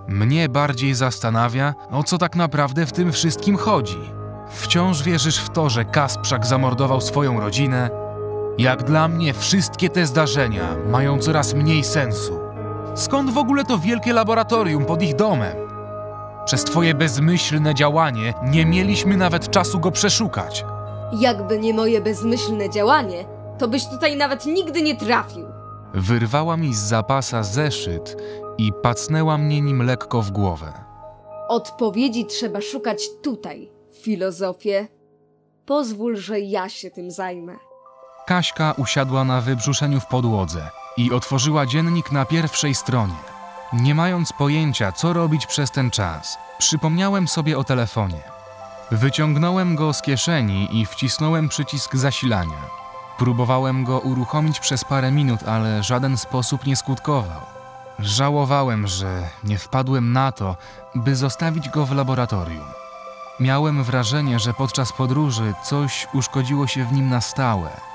[0.09, 3.98] Mnie bardziej zastanawia, o co tak naprawdę w tym wszystkim chodzi.
[4.48, 7.90] Wciąż wierzysz w to, że Kasprzak zamordował swoją rodzinę?
[8.59, 12.40] Jak dla mnie wszystkie te zdarzenia mają coraz mniej sensu.
[12.94, 15.57] Skąd w ogóle to wielkie laboratorium pod ich domem?
[16.45, 20.64] Przez twoje bezmyślne działanie nie mieliśmy nawet czasu go przeszukać.
[21.12, 23.24] Jakby nie moje bezmyślne działanie,
[23.59, 25.47] to byś tutaj nawet nigdy nie trafił.
[25.95, 28.16] Wyrwała mi z zapasa zeszyt
[28.59, 30.72] i pacnęła mnie nim lekko w głowę.
[31.49, 33.70] Odpowiedzi trzeba szukać tutaj,
[34.03, 34.88] filozofie.
[35.66, 37.57] Pozwól, że ja się tym zajmę.
[38.26, 43.34] Kaśka usiadła na wybrzuszeniu w podłodze i otworzyła dziennik na pierwszej stronie.
[43.81, 48.20] Nie mając pojęcia, co robić przez ten czas, przypomniałem sobie o telefonie.
[48.91, 52.61] Wyciągnąłem go z kieszeni i wcisnąłem przycisk zasilania.
[53.18, 57.41] Próbowałem go uruchomić przez parę minut, ale żaden sposób nie skutkował.
[57.99, 60.57] Żałowałem, że nie wpadłem na to,
[60.95, 62.66] by zostawić go w laboratorium.
[63.41, 67.93] Miałem wrażenie, że podczas podróży coś uszkodziło się w nim na stałe.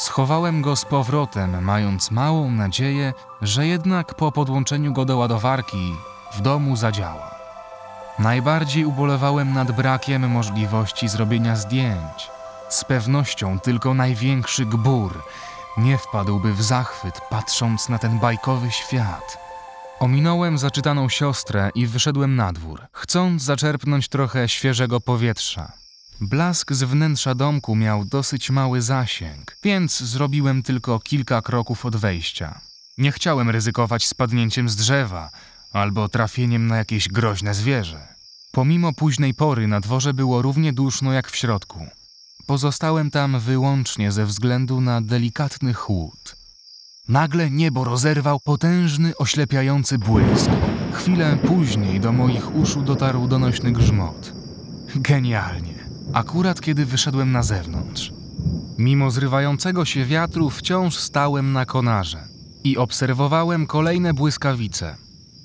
[0.00, 5.94] Schowałem go z powrotem, mając małą nadzieję, że jednak po podłączeniu go do ładowarki
[6.34, 7.34] w domu zadziała.
[8.18, 12.30] Najbardziej ubolewałem nad brakiem możliwości zrobienia zdjęć.
[12.68, 15.22] Z pewnością tylko największy gbur
[15.78, 19.38] nie wpadłby w zachwyt, patrząc na ten bajkowy świat.
[19.98, 25.72] Ominąłem zaczytaną siostrę i wyszedłem na dwór, chcąc zaczerpnąć trochę świeżego powietrza.
[26.20, 32.60] Blask z wnętrza domku miał dosyć mały zasięg, więc zrobiłem tylko kilka kroków od wejścia.
[32.98, 35.30] Nie chciałem ryzykować spadnięciem z drzewa
[35.72, 38.08] albo trafieniem na jakieś groźne zwierzę.
[38.52, 41.86] Pomimo późnej pory na dworze było równie duszno jak w środku.
[42.46, 46.36] Pozostałem tam wyłącznie ze względu na delikatny chłód.
[47.08, 50.50] Nagle niebo rozerwał potężny, oślepiający błysk.
[50.92, 54.32] Chwilę później do moich uszu dotarł donośny grzmot.
[54.96, 55.69] Genialnie.
[56.12, 58.12] Akurat kiedy wyszedłem na zewnątrz.
[58.78, 62.24] Mimo zrywającego się wiatru wciąż stałem na konarze
[62.64, 64.96] i obserwowałem kolejne błyskawice.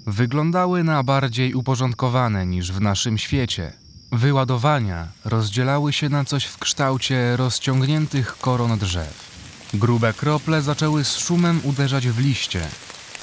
[0.07, 3.73] Wyglądały na bardziej uporządkowane niż w naszym świecie.
[4.11, 9.31] Wyładowania rozdzielały się na coś w kształcie rozciągniętych koron drzew.
[9.73, 12.61] Grube krople zaczęły z szumem uderzać w liście.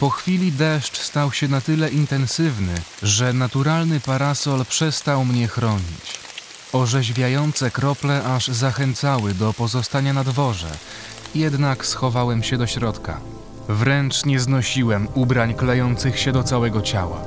[0.01, 6.32] Po chwili deszcz stał się na tyle intensywny, że naturalny parasol przestał mnie chronić.
[6.73, 10.71] Orzeźwiające krople aż zachęcały do pozostania na dworze,
[11.35, 13.21] jednak schowałem się do środka.
[13.69, 17.21] Wręcz nie znosiłem ubrań klejących się do całego ciała.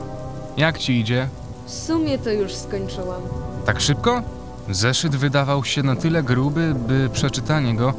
[0.58, 1.30] Jak ci idzie?
[1.66, 3.22] W sumie to już skończyłam.
[3.66, 4.22] Tak szybko?
[4.70, 7.94] Zeszyt wydawał się na tyle gruby, by przeczytanie go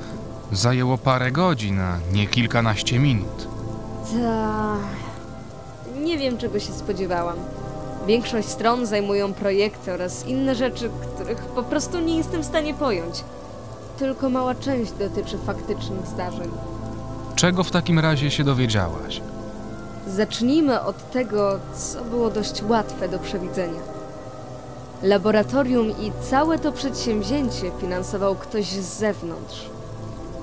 [0.52, 3.48] zajęło parę godzin, a nie kilkanaście minut.
[4.12, 4.76] Ta...
[6.02, 7.36] Nie wiem, czego się spodziewałam.
[8.06, 13.24] Większość stron zajmują projekty oraz inne rzeczy, których po prostu nie jestem w stanie pojąć.
[13.98, 16.50] Tylko mała część dotyczy faktycznych zdarzeń.
[17.36, 19.20] Czego w takim razie się dowiedziałaś?
[20.06, 23.80] Zacznijmy od tego, co było dość łatwe do przewidzenia.
[25.02, 29.70] Laboratorium i całe to przedsięwzięcie finansował ktoś z zewnątrz.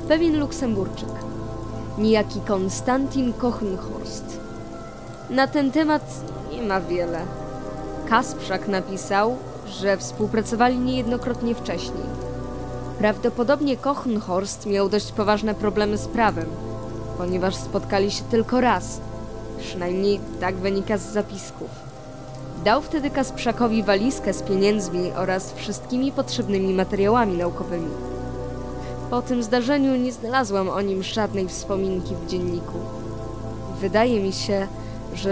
[0.08, 1.10] Pewien Luksemburczyk,
[1.98, 4.40] niejaki Konstantin Kochenhorst.
[5.30, 6.04] Na ten temat
[6.52, 7.43] nie ma wiele.
[8.10, 9.38] Kasprzak napisał,
[9.68, 12.04] że współpracowali niejednokrotnie wcześniej.
[12.98, 16.46] Prawdopodobnie Kochenhorst miał dość poważne problemy z prawem,
[17.18, 19.02] ponieważ spotkali się tylko raz.
[19.60, 21.70] Przynajmniej tak wynika z zapisków.
[22.64, 27.92] Dał wtedy Kasprzakowi walizkę z pieniędzmi oraz wszystkimi potrzebnymi materiałami naukowymi.
[29.10, 32.80] Po tym zdarzeniu nie znalazłam o nim żadnej wspominki w dzienniku.
[33.82, 34.83] Wydaje mi się, że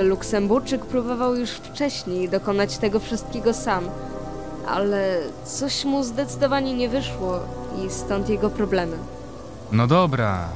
[0.04, 3.84] Luksemburczyk próbował już wcześniej dokonać tego wszystkiego sam,
[4.68, 7.40] ale coś mu zdecydowanie nie wyszło
[7.86, 8.98] i stąd jego problemy.
[9.72, 10.50] No dobra,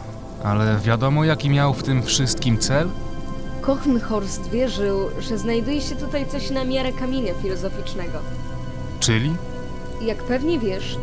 [0.44, 2.88] ale wiadomo jaki miał w tym wszystkim cel?
[3.62, 8.20] Kochenhorst wierzył, że znajduje się tutaj coś na miarę kamienia filozoficznego.
[9.00, 9.36] Czyli?
[10.02, 10.98] Jak pewnie wiesz,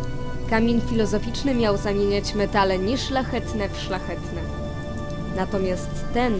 [0.51, 4.41] kamień filozoficzny miał zamieniać metale nieszlachetne w szlachetne.
[5.37, 6.35] Natomiast ten,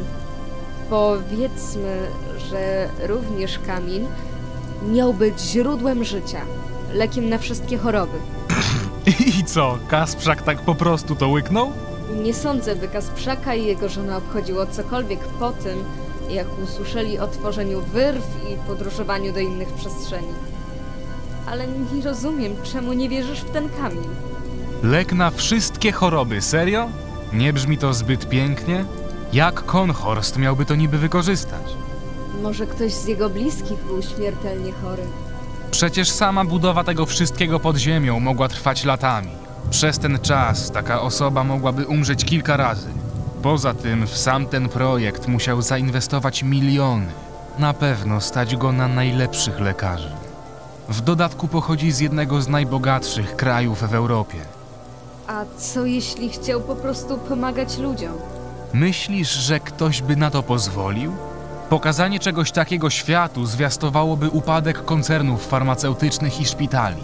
[0.93, 2.09] powiedzmy,
[2.51, 4.07] że również kamień,
[4.93, 6.41] miał być źródłem życia,
[6.95, 8.19] lekiem na wszystkie choroby.
[9.39, 11.73] I co, Kasprzak tak po prostu to łyknął?
[12.23, 15.85] Nie sądzę, by Kasprzaka i jego żona obchodziło cokolwiek po tym,
[16.31, 20.33] jak usłyszeli o tworzeniu wyrw i podróżowaniu do innych przestrzeni.
[21.47, 24.09] Ale nie rozumiem, czemu nie wierzysz w ten kamień.
[24.83, 26.89] Lek na wszystkie choroby, serio?
[27.33, 28.85] Nie brzmi to zbyt pięknie?
[29.33, 31.63] Jak Konhorst miałby to niby wykorzystać?
[32.43, 35.03] Może ktoś z jego bliskich był śmiertelnie chory.
[35.71, 39.31] Przecież sama budowa tego wszystkiego pod ziemią mogła trwać latami.
[39.71, 42.89] Przez ten czas taka osoba mogłaby umrzeć kilka razy.
[43.43, 47.07] Poza tym w sam ten projekt musiał zainwestować miliony.
[47.59, 50.11] Na pewno stać go na najlepszych lekarzy.
[50.89, 54.39] W dodatku pochodzi z jednego z najbogatszych krajów w Europie.
[55.27, 58.13] A co jeśli chciał po prostu pomagać ludziom?
[58.75, 61.17] Myślisz, że ktoś by na to pozwolił?
[61.69, 67.03] Pokazanie czegoś takiego światu zwiastowałoby upadek koncernów farmaceutycznych i szpitali.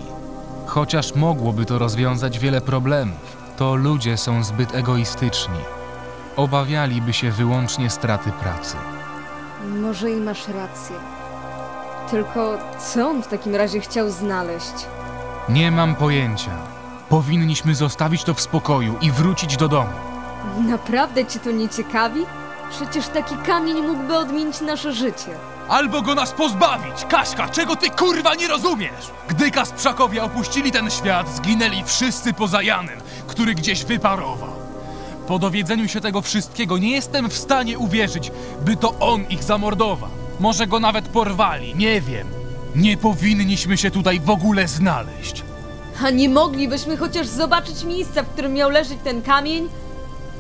[0.67, 5.59] Chociaż mogłoby to rozwiązać wiele problemów, to ludzie są zbyt egoistyczni.
[6.37, 8.77] Obawialiby się wyłącznie straty pracy.
[9.83, 10.97] Może i masz rację.
[12.11, 14.75] Tylko co on w takim razie chciał znaleźć?
[15.49, 16.51] Nie mam pojęcia.
[17.09, 20.18] Powinniśmy zostawić to w spokoju i wrócić do domu.
[20.57, 22.21] Naprawdę cię to nie ciekawi?
[22.71, 25.31] Przecież taki kamień mógłby odmienić nasze życie.
[25.69, 27.05] Albo go nas pozbawić!
[27.09, 29.11] Kaśka, czego ty kurwa nie rozumiesz?
[29.29, 34.53] Gdy Kasprzakowie opuścili ten świat, zginęli wszyscy poza Janem, który gdzieś wyparował.
[35.27, 38.33] Po dowiedzeniu się tego wszystkiego nie jestem w stanie uwierzyć,
[38.65, 40.11] by to on ich zamordował.
[40.41, 42.27] Może go nawet porwali, nie wiem.
[42.77, 45.43] Nie powinniśmy się tutaj w ogóle znaleźć.
[46.05, 49.69] A nie moglibyśmy chociaż zobaczyć miejsca, w którym miał leżeć ten kamień?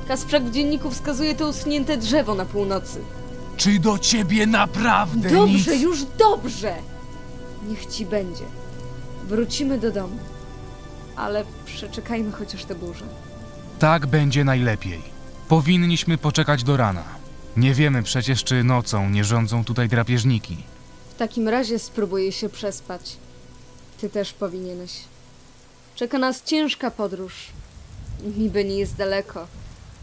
[0.09, 3.01] Kasprzak w dzienniku wskazuje to uschnięte drzewo na północy.
[3.57, 5.83] Czy do ciebie naprawdę Dobrze, nic...
[5.83, 6.75] już dobrze!
[7.69, 8.45] Niech ci będzie.
[9.25, 10.19] Wrócimy do domu.
[11.17, 13.05] Ale przeczekajmy chociaż tę burzę.
[13.79, 15.03] Tak będzie najlepiej.
[15.49, 17.05] Powinniśmy poczekać do rana.
[17.57, 20.57] Nie wiemy przecież, czy nocą nie rządzą tutaj drapieżniki.
[21.11, 23.17] W takim razie spróbuję się przespać.
[24.01, 24.93] Ty też powinieneś.
[25.95, 27.35] Czeka nas ciężka podróż.
[28.39, 29.47] Niby nie jest daleko,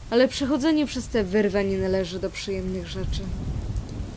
[0.09, 3.21] ale przechodzenie przez tę wyrwę nie należy do przyjemnych rzeczy.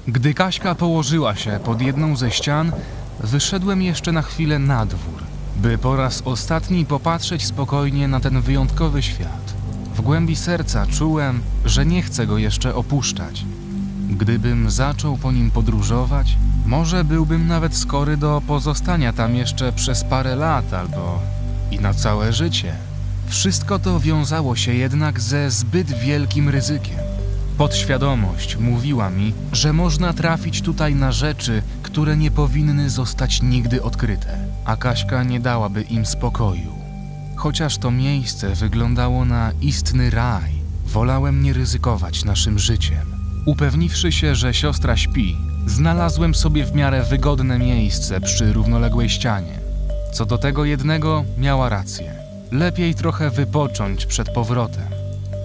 [0.09, 2.73] Gdy Kaśka położyła się pod jedną ze ścian,
[3.21, 5.23] wyszedłem jeszcze na chwilę na dwór,
[5.57, 9.55] by po raz ostatni popatrzeć spokojnie na ten wyjątkowy świat.
[9.95, 13.45] W głębi serca czułem, że nie chcę go jeszcze opuszczać.
[14.11, 16.37] Gdybym zaczął po nim podróżować,
[16.67, 21.21] może byłbym nawet skory do pozostania tam jeszcze przez parę lat albo
[21.71, 22.73] i na całe życie.
[23.29, 26.97] Wszystko to wiązało się jednak ze zbyt wielkim ryzykiem.
[27.59, 34.39] Podświadomość mówiła mi, że można trafić tutaj na rzeczy, które nie powinny zostać nigdy odkryte,
[34.65, 36.79] a Kaśka nie dałaby im spokoju.
[37.37, 40.53] Chociaż to miejsce wyglądało na istny raj,
[40.87, 43.07] wolałem nie ryzykować naszym życiem.
[43.47, 49.59] Upewniwszy się, że siostra śpi, znalazłem sobie w miarę wygodne miejsce przy równoległej ścianie.
[50.13, 52.28] Co do tego jednego, miała rację.
[52.53, 54.87] Lepiej trochę wypocząć przed powrotem.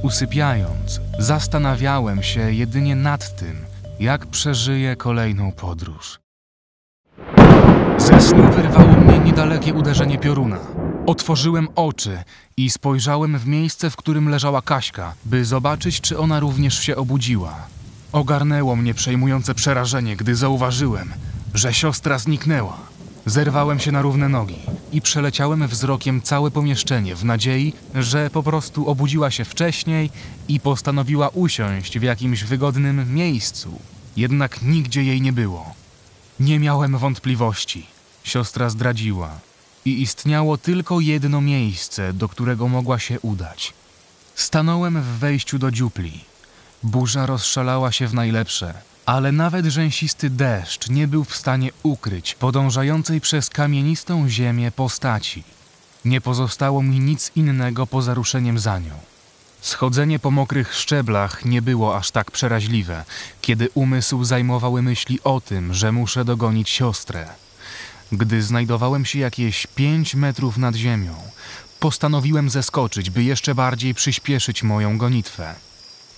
[0.03, 3.55] Usypiając, zastanawiałem się jedynie nad tym,
[3.99, 6.19] jak przeżyję kolejną podróż.
[7.97, 10.59] Ze snu wyrwało mnie niedalekie uderzenie pioruna.
[11.05, 12.23] Otworzyłem oczy
[12.57, 17.55] i spojrzałem w miejsce, w którym leżała Kaśka, by zobaczyć, czy ona również się obudziła.
[18.11, 21.13] Ogarnęło mnie przejmujące przerażenie, gdy zauważyłem,
[21.53, 22.77] że siostra zniknęła.
[23.25, 24.59] Zerwałem się na równe nogi
[24.91, 30.09] i przeleciałem wzrokiem całe pomieszczenie w nadziei, że po prostu obudziła się wcześniej
[30.47, 33.79] i postanowiła usiąść w jakimś wygodnym miejscu.
[34.17, 35.73] Jednak nigdzie jej nie było.
[36.39, 37.85] Nie miałem wątpliwości.
[38.23, 39.29] Siostra zdradziła.
[39.85, 43.73] I istniało tylko jedno miejsce, do którego mogła się udać.
[44.35, 46.19] Stanąłem w wejściu do dziupli.
[46.83, 48.73] Burza rozszalała się w najlepsze,
[49.05, 55.43] ale nawet rzęsisty deszcz nie był w stanie ukryć podążającej przez kamienistą ziemię postaci.
[56.05, 58.93] Nie pozostało mi nic innego poza ruszeniem za nią.
[59.61, 63.05] Schodzenie po mokrych szczeblach nie było aż tak przeraźliwe,
[63.41, 67.27] kiedy umysł zajmowały myśli o tym, że muszę dogonić siostrę.
[68.11, 71.15] Gdy znajdowałem się jakieś pięć metrów nad ziemią,
[71.79, 75.55] postanowiłem zeskoczyć, by jeszcze bardziej przyspieszyć moją gonitwę.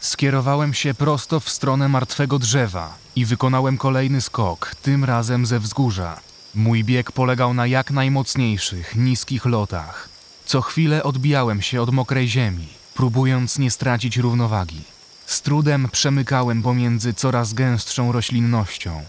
[0.05, 6.19] Skierowałem się prosto w stronę martwego drzewa i wykonałem kolejny skok, tym razem ze wzgórza.
[6.55, 10.09] Mój bieg polegał na jak najmocniejszych, niskich lotach.
[10.45, 14.81] Co chwilę odbijałem się od mokrej ziemi, próbując nie stracić równowagi.
[15.25, 19.03] Z trudem przemykałem pomiędzy coraz gęstszą roślinnością.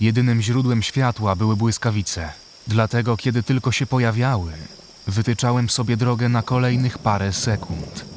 [0.00, 2.32] Jedynym źródłem światła były błyskawice.
[2.66, 4.52] Dlatego, kiedy tylko się pojawiały,
[5.06, 8.11] wytyczałem sobie drogę na kolejnych parę sekund.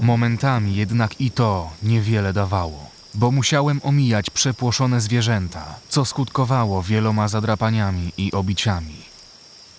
[0.00, 8.12] Momentami jednak i to niewiele dawało, bo musiałem omijać przepłoszone zwierzęta, co skutkowało wieloma zadrapaniami
[8.16, 8.96] i obiciami.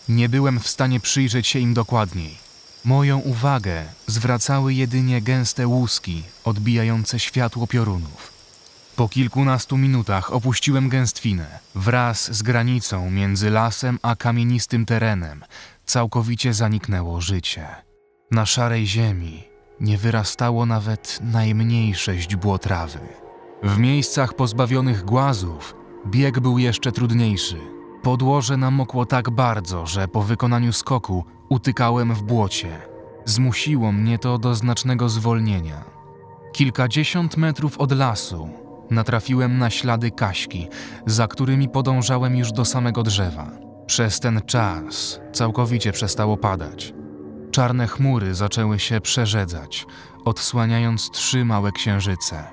[0.10, 2.38] Nie byłem w stanie przyjrzeć się im dokładniej.
[2.86, 8.32] Moją uwagę zwracały jedynie gęste łuski odbijające światło piorunów.
[8.96, 11.60] Po kilkunastu minutach opuściłem gęstwinę.
[11.76, 15.44] Wraz z granicą między lasem a kamienistym terenem
[15.86, 17.68] całkowicie zaniknęło życie.
[18.32, 19.49] Na szarej ziemi
[19.82, 23.00] nie wyrastało nawet najmniejsze źdźbło trawy.
[23.64, 25.76] W miejscach pozbawionych głazów
[26.08, 27.58] bieg był jeszcze trudniejszy.
[28.04, 32.70] Podłoże namokło tak bardzo, że po wykonaniu skoku utykałem w błocie.
[33.26, 35.84] Zmusiło mnie to do znacznego zwolnienia.
[36.52, 38.50] Kilkadziesiąt metrów od lasu
[38.92, 40.68] natrafiłem na ślady Kaśki,
[41.06, 43.52] za którymi podążałem już do samego drzewa.
[43.86, 46.94] Przez ten czas całkowicie przestało padać.
[47.60, 49.86] Czarne chmury zaczęły się przerzedzać,
[50.26, 52.44] odsłaniając trzy małe księżyce.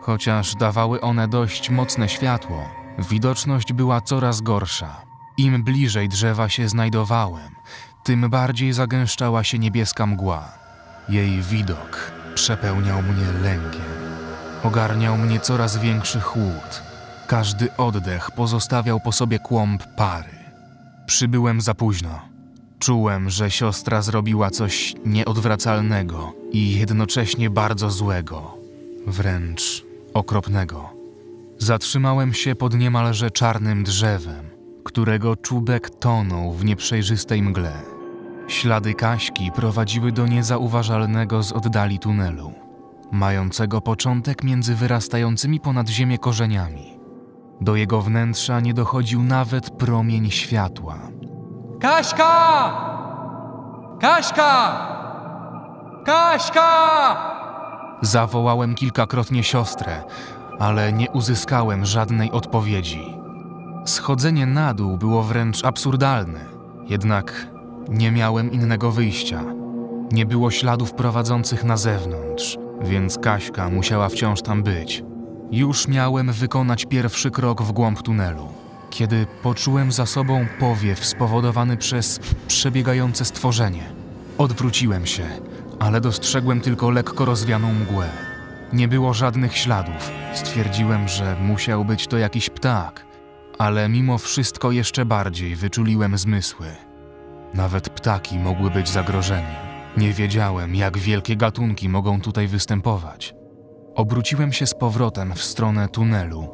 [0.00, 2.68] Chociaż dawały one dość mocne światło,
[3.10, 5.02] widoczność była coraz gorsza.
[5.36, 7.54] Im bliżej drzewa się znajdowałem,
[8.04, 10.52] tym bardziej zagęszczała się niebieska mgła.
[11.08, 13.90] Jej widok przepełniał mnie lękiem.
[14.62, 16.82] Ogarniał mnie coraz większy chłód.
[17.26, 20.34] Każdy oddech pozostawiał po sobie kłąb pary.
[21.06, 22.39] Przybyłem za późno.
[22.80, 28.54] Czułem, że siostra zrobiła coś nieodwracalnego i jednocześnie bardzo złego,
[29.06, 30.88] wręcz okropnego.
[31.58, 34.44] Zatrzymałem się pod niemalże czarnym drzewem,
[34.84, 37.72] którego czubek tonął w nieprzejrzystej mgle.
[38.48, 42.52] Ślady Kaśki prowadziły do niezauważalnego z oddali tunelu,
[43.12, 46.98] mającego początek między wyrastającymi ponad ziemię korzeniami.
[47.60, 51.10] Do jego wnętrza nie dochodził nawet promień światła.
[51.80, 52.72] Kaśka!
[54.00, 54.86] Kaśka!
[56.04, 57.16] Kaśka!
[58.02, 60.02] Zawołałem kilkakrotnie siostrę,
[60.58, 63.14] ale nie uzyskałem żadnej odpowiedzi.
[63.84, 66.40] Schodzenie na dół było wręcz absurdalne,
[66.88, 67.46] jednak
[67.88, 69.42] nie miałem innego wyjścia.
[70.12, 75.04] Nie było śladów prowadzących na zewnątrz, więc Kaśka musiała wciąż tam być.
[75.50, 78.48] Już miałem wykonać pierwszy krok w głąb tunelu,
[78.90, 83.82] kiedy poczułem za sobą powiew spowodowany przez przebiegające stworzenie.
[84.38, 85.26] Odwróciłem się,
[85.78, 88.08] ale dostrzegłem tylko lekko rozwianą mgłę.
[88.72, 90.10] Nie było żadnych śladów.
[90.34, 93.06] Stwierdziłem, że musiał być to jakiś ptak,
[93.58, 96.66] ale mimo wszystko jeszcze bardziej wyczuliłem zmysły.
[97.54, 99.70] Nawet ptaki mogły być zagrożeniem.
[99.96, 103.34] Nie wiedziałem, jak wielkie gatunki mogą tutaj występować.
[103.94, 106.48] Obróciłem się z powrotem w stronę tunelu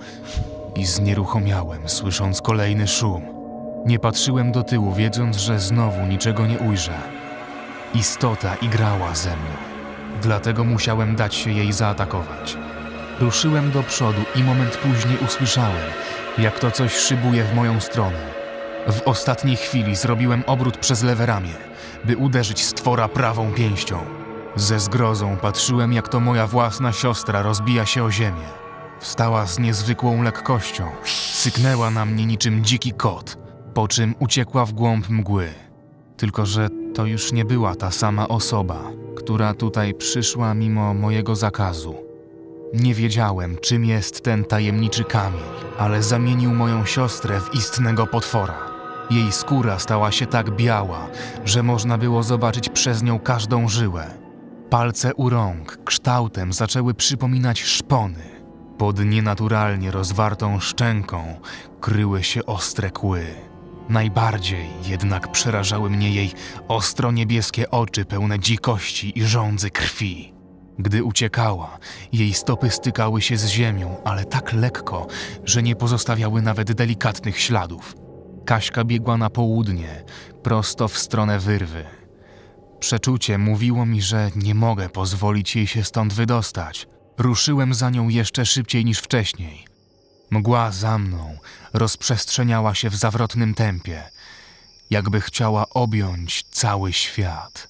[0.77, 3.23] i znieruchomiałem, słysząc kolejny szum.
[3.87, 6.99] Nie patrzyłem do tyłu, wiedząc, że znowu niczego nie ujrzę.
[7.95, 9.55] Istota igrała ze mną,
[10.23, 12.57] dlatego musiałem dać się jej zaatakować.
[13.21, 15.87] Ruszyłem do przodu i moment później usłyszałem,
[16.39, 18.19] jak to coś szybuje w moją stronę.
[18.87, 21.55] W ostatniej chwili zrobiłem obrót przez lewe ramię,
[22.05, 23.99] by uderzyć stwora prawą pięścią.
[24.57, 28.66] Ze zgrozą patrzyłem, jak to moja własna siostra rozbija się o ziemię.
[29.01, 30.87] Wstała z niezwykłą lekkością,
[31.33, 33.39] syknęła na mnie niczym dziki kot,
[33.75, 35.49] po czym uciekła w głąb mgły.
[36.17, 38.83] Tylko, że to już nie była ta sama osoba,
[39.17, 41.95] która tutaj przyszła mimo mojego zakazu.
[42.75, 45.43] Nie wiedziałem, czym jest ten tajemniczy kamień,
[45.79, 48.59] ale zamienił moją siostrę w istnego potwora.
[49.11, 51.07] Jej skóra stała się tak biała,
[51.45, 54.11] że można było zobaczyć przez nią każdą żyłę.
[54.71, 58.36] Palce u rąk kształtem zaczęły przypominać szpony.
[58.79, 61.41] Pod nienaturalnie rozwartą szczęką
[61.81, 63.27] kryły się ostre kły.
[63.89, 66.33] Najbardziej jednak przerażały mnie jej
[66.69, 70.35] ostro niebieskie oczy pełne dzikości i żądzy krwi.
[70.79, 71.79] Gdy uciekała,
[72.13, 75.07] jej stopy stykały się z ziemią, ale tak lekko,
[75.45, 77.95] że nie pozostawiały nawet delikatnych śladów.
[78.45, 80.05] Kaśka biegła na południe,
[80.43, 81.85] prosto w stronę wyrwy.
[82.81, 86.87] Przeczucie mówiło mi, że nie mogę pozwolić jej się stąd wydostać.
[87.19, 89.67] Ruszyłem za nią jeszcze szybciej niż wcześniej.
[90.31, 91.39] Mgła za mną
[91.73, 94.11] rozprzestrzeniała się w zawrotnym tempie,
[94.91, 97.69] jakby chciała objąć cały świat.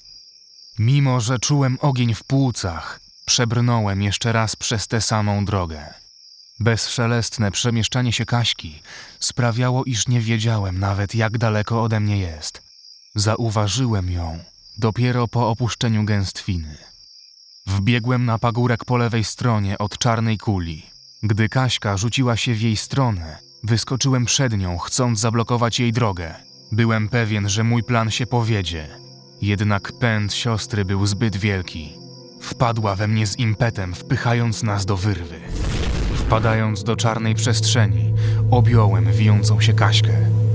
[0.79, 5.95] Mimo, że czułem ogień w płucach, przebrnąłem jeszcze raz przez tę samą drogę.
[6.61, 8.83] Bezszelestne przemieszczanie się Kaśki
[9.21, 12.63] sprawiało, iż nie wiedziałem nawet, jak daleko ode mnie jest.
[13.15, 14.45] Zauważyłem ją
[14.79, 16.86] dopiero po opuszczeniu gęstwiny.
[17.67, 20.87] Wbiegłem na pagórek po lewej stronie od czarnej kuli.
[21.23, 26.35] Gdy Kaśka rzuciła się w jej stronę, wyskoczyłem przed nią, chcąc zablokować jej drogę.
[26.73, 28.89] Byłem pewien, że mój plan się powiedzie.
[29.43, 31.93] Jednak pęd siostry był zbyt wielki.
[32.41, 35.41] Wpadła we mnie z impetem, wpychając nas do wyrwy.
[36.15, 38.15] Wpadając do czarnej przestrzeni,
[38.51, 40.13] objąłem wijącą się Kaśkę.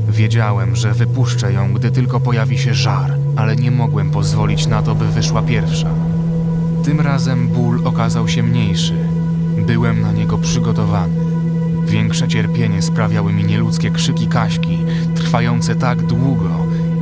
[0.09, 4.95] Wiedziałem, że wypuszczę ją, gdy tylko pojawi się żar, ale nie mogłem pozwolić na to,
[4.95, 6.00] by wyszła pierwsza.
[6.83, 8.93] Tym razem ból okazał się mniejszy.
[9.67, 11.13] Byłem na niego przygotowany.
[11.85, 14.79] Większe cierpienie sprawiały mi nieludzkie krzyki Kaśki,
[15.15, 16.49] trwające tak długo,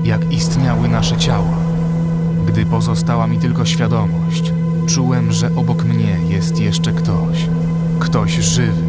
[0.03, 1.57] jak istniały nasze ciała.
[2.47, 4.53] Gdy pozostała mi tylko świadomość,
[4.87, 7.47] czułem, że obok mnie jest jeszcze ktoś.
[7.99, 8.83] Ktoś żywy,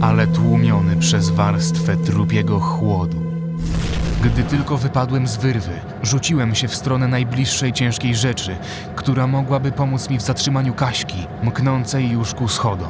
[0.00, 3.27] ale tłumiony przez warstwę trupiego chłodu.
[4.22, 8.56] Gdy tylko wypadłem z wyrwy, rzuciłem się w stronę najbliższej ciężkiej rzeczy,
[8.96, 12.88] która mogłaby pomóc mi w zatrzymaniu Kaśki, mknącej już ku schodom.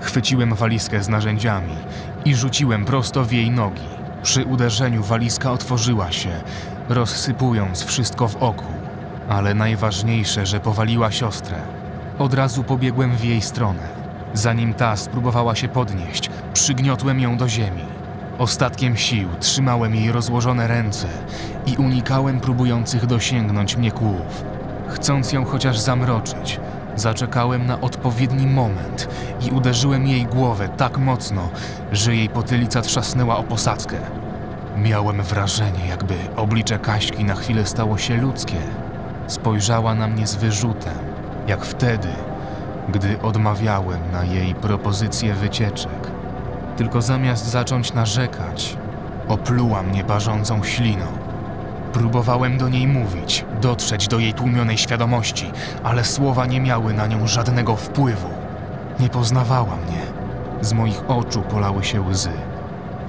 [0.00, 1.76] Chwyciłem walizkę z narzędziami
[2.24, 3.88] i rzuciłem prosto w jej nogi.
[4.22, 6.30] Przy uderzeniu walizka otworzyła się,
[6.88, 8.72] rozsypując wszystko w oku.
[9.28, 11.56] Ale najważniejsze, że powaliła siostrę.
[12.18, 13.88] Od razu pobiegłem w jej stronę.
[14.34, 18.01] Zanim ta spróbowała się podnieść, przygniotłem ją do ziemi.
[18.42, 21.08] Ostatkiem sił trzymałem jej rozłożone ręce
[21.66, 24.44] i unikałem próbujących dosięgnąć mnie kłów.
[24.88, 26.60] Chcąc ją chociaż zamroczyć,
[26.96, 29.08] zaczekałem na odpowiedni moment
[29.46, 31.48] i uderzyłem jej głowę tak mocno,
[31.92, 33.96] że jej potylica trzasnęła o posadzkę.
[34.76, 38.60] Miałem wrażenie, jakby oblicze Kaśki na chwilę stało się ludzkie.
[39.26, 40.98] Spojrzała na mnie z wyrzutem,
[41.46, 42.08] jak wtedy,
[42.88, 46.11] gdy odmawiałem na jej propozycję wycieczek.
[46.76, 48.76] Tylko zamiast zacząć narzekać,
[49.28, 51.06] opluła mnie parzącą śliną.
[51.92, 55.50] Próbowałem do niej mówić, dotrzeć do jej tłumionej świadomości,
[55.84, 58.28] ale słowa nie miały na nią żadnego wpływu.
[59.00, 60.02] Nie poznawała mnie.
[60.60, 62.32] Z moich oczu polały się łzy.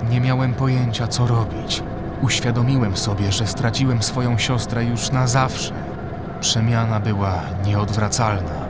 [0.09, 1.83] Nie miałem pojęcia, co robić.
[2.21, 5.73] Uświadomiłem sobie, że straciłem swoją siostrę już na zawsze.
[6.39, 8.63] Przemiana była nieodwracalna.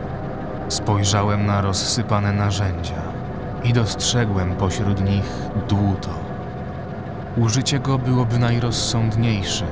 [0.70, 3.13] Spojrzałem na rozsypane narzędzia
[3.64, 6.10] i dostrzegłem pośród nich dłuto.
[7.38, 9.66] Użycie go byłoby najrozsądniejsze,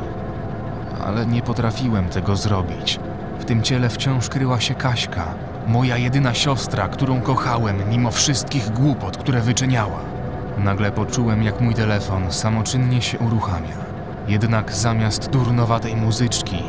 [1.05, 2.99] ale nie potrafiłem tego zrobić.
[3.39, 5.25] W tym ciele wciąż kryła się Kaśka,
[5.67, 9.99] moja jedyna siostra, którą kochałem mimo wszystkich głupot, które wyczyniała.
[10.57, 13.77] Nagle poczułem, jak mój telefon samoczynnie się uruchamia.
[14.27, 16.63] Jednak zamiast durnowatej muzyczki,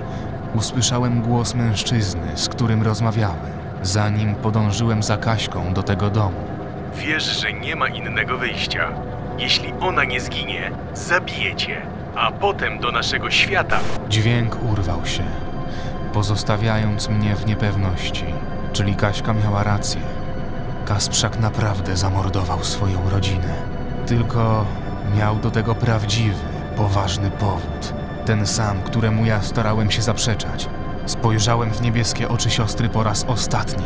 [0.55, 3.53] usłyszałem głos mężczyzny, z którym rozmawiałem,
[3.83, 6.52] zanim podążyłem za Kaśką do tego domu.
[6.95, 8.89] Wiesz, że nie ma innego wyjścia.
[9.39, 11.83] Jeśli ona nie zginie, zabiję cię,
[12.17, 13.79] a potem do naszego świata.
[14.09, 15.23] Dźwięk urwał się,
[16.13, 18.25] pozostawiając mnie w niepewności.
[18.73, 20.01] Czyli Kaśka miała rację.
[20.87, 23.55] Kasprzak naprawdę zamordował swoją rodzinę.
[24.07, 24.67] Tylko
[25.17, 26.45] miał do tego prawdziwy,
[26.77, 27.95] poważny powód.
[28.27, 30.69] Ten sam, któremu ja starałem się zaprzeczać.
[31.07, 33.85] Spojrzałem w niebieskie oczy siostry po raz ostatni,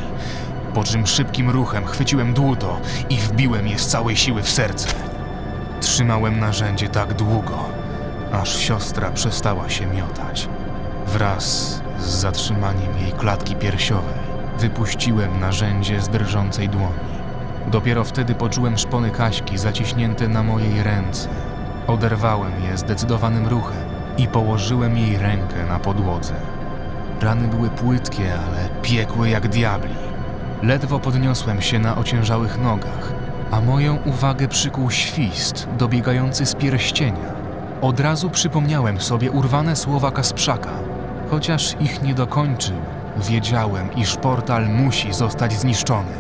[0.77, 4.89] po czym szybkim ruchem chwyciłem dłuto i wbiłem je z całej siły w serce.
[5.81, 7.65] Trzymałem narzędzie tak długo,
[8.33, 10.49] aż siostra przestała się miotać.
[11.07, 14.15] Wraz z zatrzymaniem jej klatki piersiowej
[14.59, 17.07] wypuściłem narzędzie z drżącej dłoni.
[17.71, 21.29] Dopiero wtedy poczułem szpony Kaśki zaciśnięte na mojej ręce.
[21.87, 23.85] Oderwałem je zdecydowanym ruchem
[24.19, 26.35] i położyłem jej rękę na podłodze.
[27.21, 30.06] Rany były płytkie, ale piekłe jak diabli.
[30.63, 33.13] Ledwo podniosłem się na ociężałych nogach,
[33.51, 37.33] a moją uwagę przykuł świst dobiegający z pierścienia.
[37.83, 40.71] Od razu przypomniałem sobie urwane słowa Kasprzaka.
[41.31, 42.77] Chociaż ich nie dokończył,
[43.17, 46.13] wiedziałem, iż portal musi zostać zniszczony.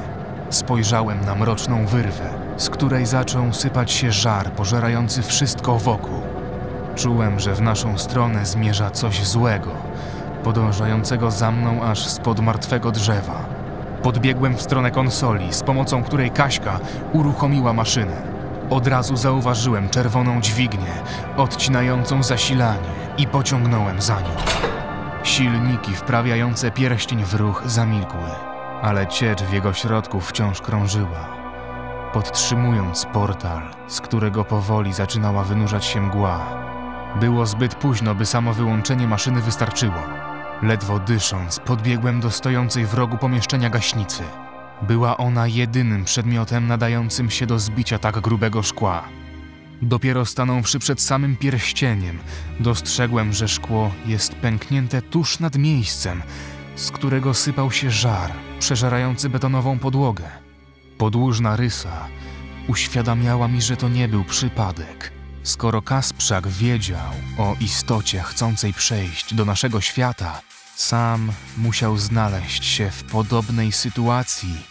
[0.51, 6.21] Spojrzałem na mroczną wyrwę, z której zaczął sypać się żar pożerający wszystko wokół.
[6.97, 9.71] Czułem, że w naszą stronę zmierza coś złego,
[10.45, 13.56] podążającego za mną aż spod martwego drzewa.
[14.03, 16.81] Podbiegłem w stronę konsoli, z pomocą której Kaśka
[17.13, 18.23] uruchomiła maszynę.
[18.71, 20.93] Od razu zauważyłem czerwoną dźwignię,
[21.37, 22.89] odcinającą zasilanie
[23.19, 24.31] i pociągnąłem za nią.
[25.23, 28.31] Silniki wprawiające pierścień w ruch zamilkły,
[28.83, 31.29] ale ciecz w jego środku wciąż krążyła.
[32.13, 36.41] Podtrzymując portal, z którego powoli zaczynała wynurzać się mgła,
[37.21, 40.26] było zbyt późno, by samo wyłączenie maszyny wystarczyło.
[40.63, 44.23] Ledwo dysząc, podbiegłem do stojącej w rogu pomieszczenia gaśnicy.
[44.83, 49.05] Była ona jedynym przedmiotem nadającym się do zbicia tak grubego szkła.
[49.83, 52.19] Dopiero stanąwszy przed samym pierścieniem,
[52.61, 56.23] dostrzegłem, że szkło jest pęknięte tuż nad miejscem,
[56.77, 60.25] z którego sypał się żar, przeżerający betonową podłogę.
[60.99, 62.07] Podłużna rysa
[62.69, 65.16] uświadamiała mi, że to nie był przypadek.
[65.47, 70.41] Skoro Kasprzak wiedział o istocie chcącej przejść do naszego świata,
[70.77, 74.67] sam musiał znaleźć się w podobnej sytuacji,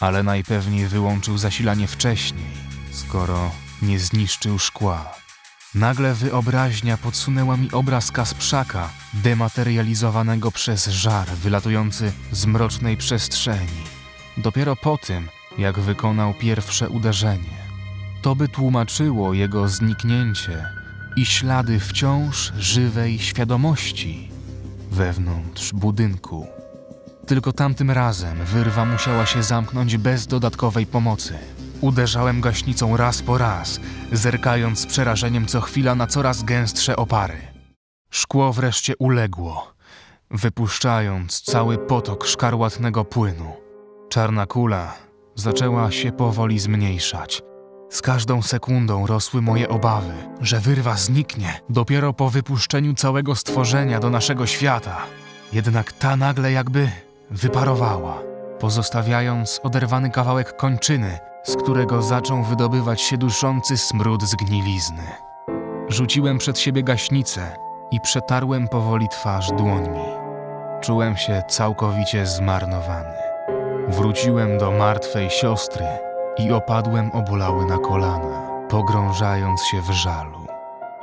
[0.00, 2.50] ale najpewniej wyłączył zasilanie wcześniej,
[2.92, 3.50] skoro
[3.82, 5.14] nie zniszczył szkła.
[5.74, 13.84] Nagle wyobraźnia podsunęła mi obraz Kasprzaka, dematerializowanego przez żar wylatujący z mrocznej przestrzeni.
[14.36, 17.63] Dopiero po tym, jak wykonał pierwsze uderzenie.
[18.24, 20.66] To by tłumaczyło jego zniknięcie
[21.16, 24.30] i ślady wciąż żywej świadomości
[24.90, 26.46] wewnątrz budynku.
[27.26, 31.34] Tylko tamtym razem wyrwa musiała się zamknąć bez dodatkowej pomocy.
[31.80, 33.80] Uderzałem gaśnicą raz po raz,
[34.12, 37.38] zerkając z przerażeniem co chwila na coraz gęstsze opary.
[38.10, 39.74] Szkło wreszcie uległo,
[40.30, 43.52] wypuszczając cały potok szkarłatnego płynu.
[44.08, 44.94] Czarna kula
[45.34, 47.53] zaczęła się powoli zmniejszać.
[47.94, 54.10] Z każdą sekundą rosły moje obawy, że wyrwa zniknie dopiero po wypuszczeniu całego stworzenia do
[54.10, 54.96] naszego świata.
[55.52, 56.90] Jednak ta nagle jakby
[57.30, 58.22] wyparowała.
[58.60, 65.06] pozostawiając oderwany kawałek kończyny, z którego zaczął wydobywać się duszący smród zgnilizny.
[65.88, 67.56] Rzuciłem przed siebie gaśnicę
[67.90, 70.04] i przetarłem powoli twarz dłońmi.
[70.80, 73.14] Czułem się całkowicie zmarnowany.
[73.88, 75.86] Wróciłem do martwej siostry
[76.38, 80.46] i opadłem obolały na kolana, pogrążając się w żalu.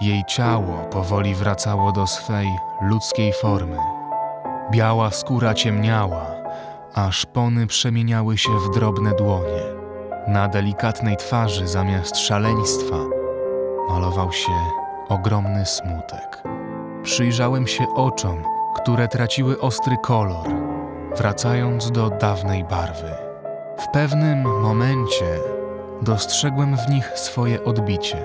[0.02, 2.48] Jej ciało powoli wracało do swej
[2.82, 3.78] ludzkiej formy.
[4.72, 6.26] Biała skóra ciemniała,
[6.94, 9.64] a szpony przemieniały się w drobne dłonie.
[10.28, 12.98] Na delikatnej twarzy zamiast szaleństwa
[13.90, 14.52] malował się
[15.10, 16.44] ogromny smutek.
[17.04, 18.44] Przyjrzałem się oczom,
[18.76, 20.48] które traciły ostry kolor,
[21.18, 23.31] wracając do dawnej barwy.
[23.82, 25.40] W pewnym momencie
[26.02, 28.18] dostrzegłem w nich swoje odbicie.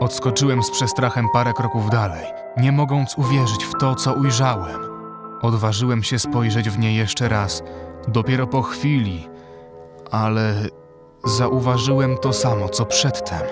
[0.00, 2.24] Odskoczyłem z przestrachem parę kroków dalej,
[2.56, 4.80] nie mogąc uwierzyć w to, co ujrzałem.
[5.42, 7.62] Odważyłem się spojrzeć w nie jeszcze raz,
[8.08, 9.28] dopiero po chwili,
[10.10, 10.54] ale
[11.24, 13.42] zauważyłem to samo, co przedtem.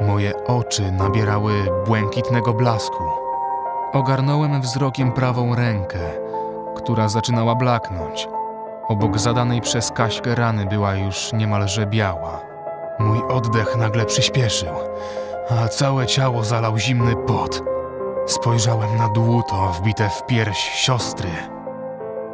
[0.00, 1.52] Moje oczy nabierały
[1.86, 3.04] błękitnego blasku.
[3.92, 5.98] Ogarnąłem wzrokiem prawą rękę,
[6.76, 8.28] która zaczynała blaknąć.
[8.88, 12.40] Obok zadanej przez Kaśkę rany była już niemalże biała.
[12.98, 14.74] Mój oddech nagle przyspieszył,
[15.50, 17.62] a całe ciało zalał zimny pot.
[18.26, 21.30] Spojrzałem na dłuto wbite w pierś siostry.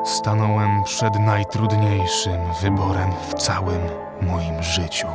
[0.05, 3.80] Stanąłem przed najtrudniejszym wyborem w całym
[4.22, 5.07] moim życiu.